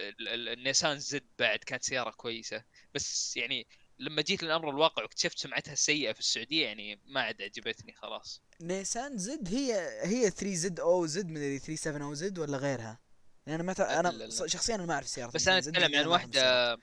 ال- 0.00 0.28
ال- 0.28 0.48
النيسان 0.48 0.98
زد 0.98 1.26
بعد 1.38 1.58
كانت 1.58 1.82
سيارة 1.82 2.10
كويسة 2.10 2.64
بس 2.94 3.36
يعني 3.36 3.66
لما 3.98 4.22
جيت 4.22 4.42
للامر 4.42 4.70
الواقع 4.70 5.02
واكتشفت 5.02 5.38
سمعتها 5.38 5.72
السيئه 5.72 6.12
في 6.12 6.20
السعودية 6.20 6.66
يعني 6.66 7.00
ما 7.06 7.20
عاد 7.20 7.42
عجبتني 7.42 7.92
خلاص 7.94 8.42
نيسان 8.60 9.18
زد 9.18 9.48
هي 9.54 9.72
هي 10.02 10.30
3 10.30 10.54
زد 10.54 10.80
أو 10.80 11.06
زد 11.06 11.26
من 11.28 11.58
3 11.58 11.74
7 11.76 12.06
أو 12.06 12.14
زد 12.14 12.38
ولا 12.38 12.56
غيرها؟ 12.58 13.00
لأن 13.46 13.54
أنا 13.54 13.62
ما 13.62 13.72
ت... 13.72 13.78
لا، 13.80 14.00
أنا 14.00 14.08
لا، 14.08 14.24
لا. 14.24 14.46
شخصيا 14.46 14.74
أنا 14.74 14.86
ما 14.86 14.94
أعرف 14.94 15.08
سيارة 15.08 15.30
بس 15.30 15.48
أنا 15.48 15.60
زد، 15.60 15.76
أتكلم 15.76 15.98
عن. 16.00 16.06
واحدة 16.06 16.76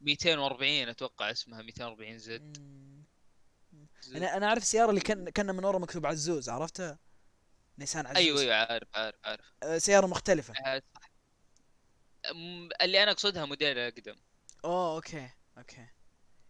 240 0.00 0.88
أتوقع 0.88 1.30
اسمها 1.30 1.62
240 1.62 2.18
زد 2.18 2.58
مم. 2.58 3.04
أنا 4.16 4.36
أنا 4.36 4.46
أعرف 4.46 4.62
السياره 4.62 4.90
اللي 4.90 5.00
كان 5.00 5.28
كان 5.28 5.54
من 5.54 5.64
ورا 5.64 5.78
مكتوب 5.78 6.06
عزوز 6.06 6.48
عرفتها؟ 6.48 6.98
نيسان 7.78 8.06
عزوز 8.06 8.16
أيوه 8.18 8.40
أيوه 8.40 8.54
عارف 8.54 8.88
عارف 8.94 9.16
عارف 9.24 9.44
آه، 9.62 9.78
سيارة 9.78 10.06
مختلفة 10.06 10.54
اللي 12.82 13.02
أنا 13.02 13.10
أقصدها 13.10 13.44
موديل 13.44 13.78
أقدم. 13.78 14.16
أوه 14.64 14.94
okay 14.96 15.30
okay. 15.58 15.86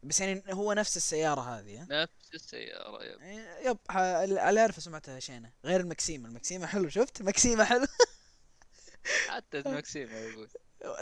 بس 0.03 0.21
يعني 0.21 0.43
هو 0.51 0.73
نفس 0.73 0.97
السيارة 0.97 1.41
هذه؟ 1.41 1.87
نفس 1.91 2.35
السيارة 2.35 3.05
yep. 3.05 3.21
إيه، 3.21 3.69
yep 3.69 3.79
ح- 3.91 3.97
اللي 3.97 4.61
اعرف 4.61 4.83
سمعتها 4.83 5.21
شينة. 5.21 5.53
غير 5.65 5.81
المكسيمه 5.81 6.29
المكسيمه 6.29 6.67
حلو 6.67 6.89
شفت؟ 6.89 7.23
مكسيمه 7.23 7.65
حلو. 7.65 7.87
حتى 9.31 9.59
المكسيم 9.59 10.11
يقول 10.11 10.49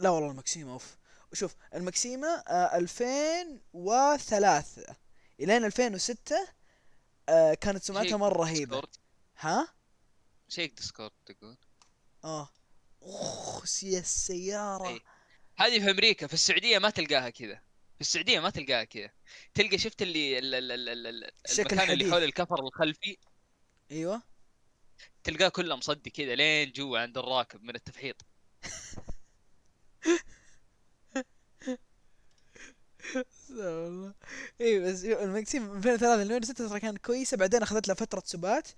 لا 0.01 0.11
والله 0.11 0.31
المكسيمه 0.31 0.73
أوف. 0.73 0.97
شوف 1.33 1.55
المكسيمه 1.75 2.29
آه 2.29 2.77
2003 2.77 4.97
إلين 5.41 5.65
2006 5.65 6.49
آه 7.29 7.55
كانت 7.55 7.83
سمعتها 7.83 8.29
رهيبة. 8.29 8.81
Discord. 8.81 8.97
ها؟ 9.39 9.69
check 10.49 10.75
Discord 10.77 11.11
تقول. 11.27 11.57
آه. 12.25 12.49
أخ 13.03 13.85
يا 13.85 13.99
السيارة. 13.99 14.89
إيه. 14.89 15.01
هذه 15.59 15.79
في 15.85 15.91
أمريكا 15.91 16.27
في 16.27 16.35
السعودية 16.35 16.79
ما 16.79 16.91
تلقاها 16.91 17.31
كذا. 17.31 17.55
في 17.95 18.01
السعودية 18.01 18.41
ما 18.41 18.51
تلقاها 18.51 18.85
كذا. 18.85 19.11
تلقى 19.55 19.79
شفت 19.79 20.03
اللي 20.03 20.39
ال- 20.39 20.55
ال- 20.55 20.73
ال- 20.73 20.89
ال- 20.89 21.07
المكان 21.59 21.81
اللي 21.81 21.85
الحديث. 21.95 22.11
حول 22.13 22.25
الكفر 22.25 22.61
الخلفي؟ 22.61 23.17
أيوه. 23.91 24.23
تلقاه 25.25 25.49
كله 25.49 25.77
مصدي 25.77 26.11
كذا 26.11 26.35
لين 26.35 26.73
جوا 26.73 26.99
عند 26.99 27.19
الراكب 27.19 27.63
من 27.63 27.75
التفحيط. 27.75 28.17
والله 33.51 34.15
اي 34.61 34.81
بس 34.81 35.05
المكسيم 35.05 35.63
من 35.63 35.77
2003 35.77 36.17
ل 36.17 36.21
2006 36.21 36.69
ترى 36.69 36.81
كانت 36.81 36.99
كويسة 36.99 37.37
بعدين 37.37 37.63
أخذت 37.63 37.89
لها 37.89 37.95
فترة 37.95 38.23
سبات 38.27 38.69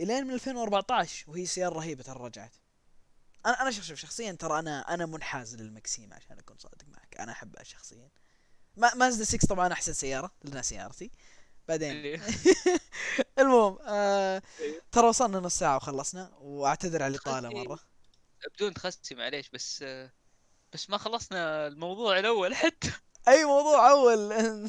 إلين 0.00 0.26
من 0.26 0.34
2014 0.34 1.30
وهي 1.30 1.46
سيارة 1.46 1.74
رهيبة 1.74 2.02
ترى 2.02 2.18
رجعت. 2.24 2.54
أنا 3.46 3.62
أنا 3.62 3.70
شوف 3.70 3.84
شوف 3.84 3.98
شخصيا 3.98 4.32
ترى 4.32 4.58
أنا 4.58 4.94
أنا 4.94 5.06
منحاز 5.06 5.54
للمكسيم 5.56 6.12
عشان 6.14 6.38
أكون 6.38 6.56
صادق 6.58 6.84
معك. 6.88 7.16
أنا 7.18 7.32
احبها 7.32 7.62
شخصيا. 7.64 8.08
ما 8.76 8.94
مازدا 8.94 9.24
6 9.24 9.48
طبعا 9.48 9.72
أحسن 9.72 9.92
سيارة 9.92 10.30
لنا 10.44 10.62
سيارتي. 10.62 11.10
بعدين 11.68 11.90
اللي- 11.90 12.20
المهم 13.38 13.78
آه 13.82 14.42
أيوه. 14.60 14.82
ترى 14.92 15.06
وصلنا 15.08 15.40
نص 15.40 15.58
ساعة 15.58 15.76
وخلصنا 15.76 16.32
وأعتذر 16.38 17.02
على 17.02 17.10
الاطاله 17.14 17.48
مرة. 17.48 17.78
بدون 18.54 18.74
تخسي 18.74 19.14
معليش 19.14 19.48
بس 19.50 19.84
بس 20.72 20.90
ما 20.90 20.98
خلصنا 20.98 21.66
الموضوع 21.66 22.18
الأول 22.18 22.54
حتى. 22.54 22.92
أي 23.28 23.44
موضوع 23.44 23.90
أول؟ 23.90 24.32
آه 24.32 24.66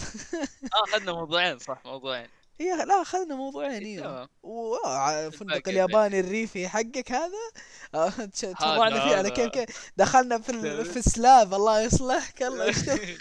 اخذنا 0.88 1.12
موضوعين 1.12 1.60
صح 1.60 1.82
موضوعين. 1.86 2.30
يا 2.60 2.76
لا 2.86 3.02
اخذنا 3.02 3.36
موضوعين 3.36 3.72
أيوه 3.72 4.30
وفندق 4.44 5.42
الباقي 5.42 5.72
الياباني 5.72 6.20
الريفي 6.20 6.68
حقك 6.70 7.12
هذا. 7.12 7.52
آه، 7.96 8.10
تفرعنا 8.60 9.00
فيه 9.08 9.16
على 9.16 9.30
كيف 9.32 9.50
كيف. 9.50 9.92
دخلنا 9.98 10.40
في. 10.40 10.84
في 10.94 10.98
السلاف 10.98 11.54
الله 11.54 11.82
يصلحك 11.82 12.44
الله 12.44 12.66
يشتغل. 12.66 13.18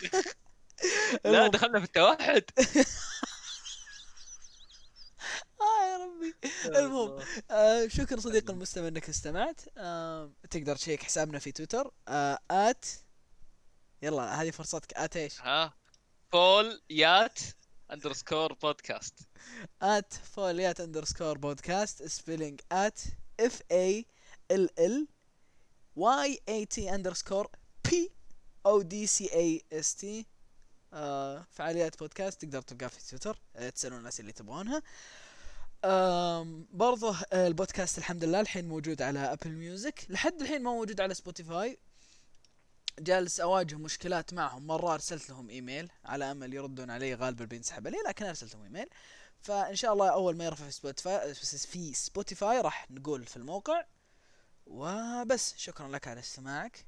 لا. 1.24 1.47
دخلنا 1.47 1.78
في 1.78 1.84
التوحد. 1.84 2.45
آه 5.61 5.84
يا 5.91 5.97
ربي. 5.97 6.34
المهم 6.66 7.24
آه 7.51 7.89
شكرا 7.89 8.20
صديقي 8.20 8.53
المستمع 8.53 8.89
إنك 8.89 9.09
استمعت. 9.09 9.61
آه 9.78 10.32
تقدر 10.51 10.76
تشيك 10.76 11.03
حسابنا 11.03 11.39
في 11.39 11.53
تويتر. 11.53 11.91
آه 12.09 12.39
ات 12.51 12.87
يلا 14.03 14.43
هذه 14.43 14.51
فرصتك. 14.51 14.93
at 14.95 15.16
إيش؟ 15.16 15.41
ها؟ 15.41 15.74
فول 16.32 16.82
يات 16.91 17.39
underscore 17.93 18.53
podcast 18.53 19.14
at 19.83 20.12
فوليات 20.14 20.80
underscore 20.81 21.39
podcast 21.39 22.03
spelling 22.03 22.61
at 22.72 23.01
F 23.41 23.62
A 23.72 24.07
L 24.51 24.81
L 24.81 25.09
Y 25.97 26.41
A 26.49 26.66
T 26.66 26.95
underscore 26.95 27.49
P 27.91 28.11
O 28.66 28.83
D 28.83 29.07
C 29.07 29.33
A 29.35 29.62
S 29.72 29.95
T 29.95 30.27
فعاليات 31.51 31.99
بودكاست 31.99 32.43
تقدر 32.45 32.62
تلقاها 32.62 32.89
في 32.89 33.09
تويتر 33.11 33.39
آه، 33.57 33.68
تسألون 33.70 33.99
الناس 33.99 34.20
اللي 34.20 34.32
تبغونها. 34.32 34.82
آم، 35.84 36.66
برضه 36.72 37.16
آه، 37.32 37.47
البودكاست 37.47 37.99
الحمد 37.99 38.24
لله 38.24 38.41
الحين 38.41 38.68
موجود 38.68 39.03
على 39.03 39.18
Apple 39.18 39.51
Music 39.51 40.07
لحد 40.09 40.41
الحين 40.43 40.62
ما 40.62 40.70
موجود 40.70 41.01
على 41.01 41.14
Spotify 41.14 41.79
جالس 43.01 43.40
أواجه 43.40 43.74
مشكلات 43.76 44.34
معهم. 44.34 44.66
مرة 44.66 44.94
أرسلت 44.94 45.30
لهم 45.30 45.51
إيميل 45.51 45.90
على 46.05 46.30
أمل 46.30 46.55
يردون 46.55 46.90
علي 46.90 47.14
غالبا 47.14 47.44
بينسحب 47.44 47.86
علي 47.86 47.97
لكن 48.09 48.26
أرسلت 48.26 48.55
لهم 48.55 48.64
إيميل. 48.64 48.88
فإن 49.40 49.76
شاء 49.76 49.92
الله 49.92 50.12
أول 50.12 50.36
ما 50.36 50.44
يرفع 50.44 50.64
في 50.64 50.70
Spotify 50.70 51.35
في 51.34 51.94
Spotify 51.95 52.61
راح 52.61 52.90
نقول 52.90 53.26
في 53.26 53.36
الموقع. 53.36 53.84
وبس. 54.66 55.55
شكرا 55.57 55.88
لك 55.88 56.09
على 56.09 56.20
استماعك. 56.20 56.86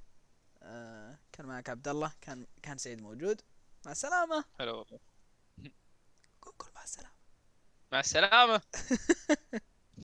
آه 0.63 1.19
كان 1.33 1.47
معك 1.47 1.71
عبد 1.71 1.89
الله 1.89 2.13
كان 2.21 2.47
كان 2.63 2.79
سيد 2.79 3.03
موجود. 3.03 3.41
مع 3.87 3.93
السلامة. 3.93 4.45
هلا 4.61 4.73
والله. 4.73 4.99
قول 6.43 6.71
مع 6.75 6.83
السلامة. 6.83 7.15
مع 7.93 8.01
السلامة. 8.01 8.61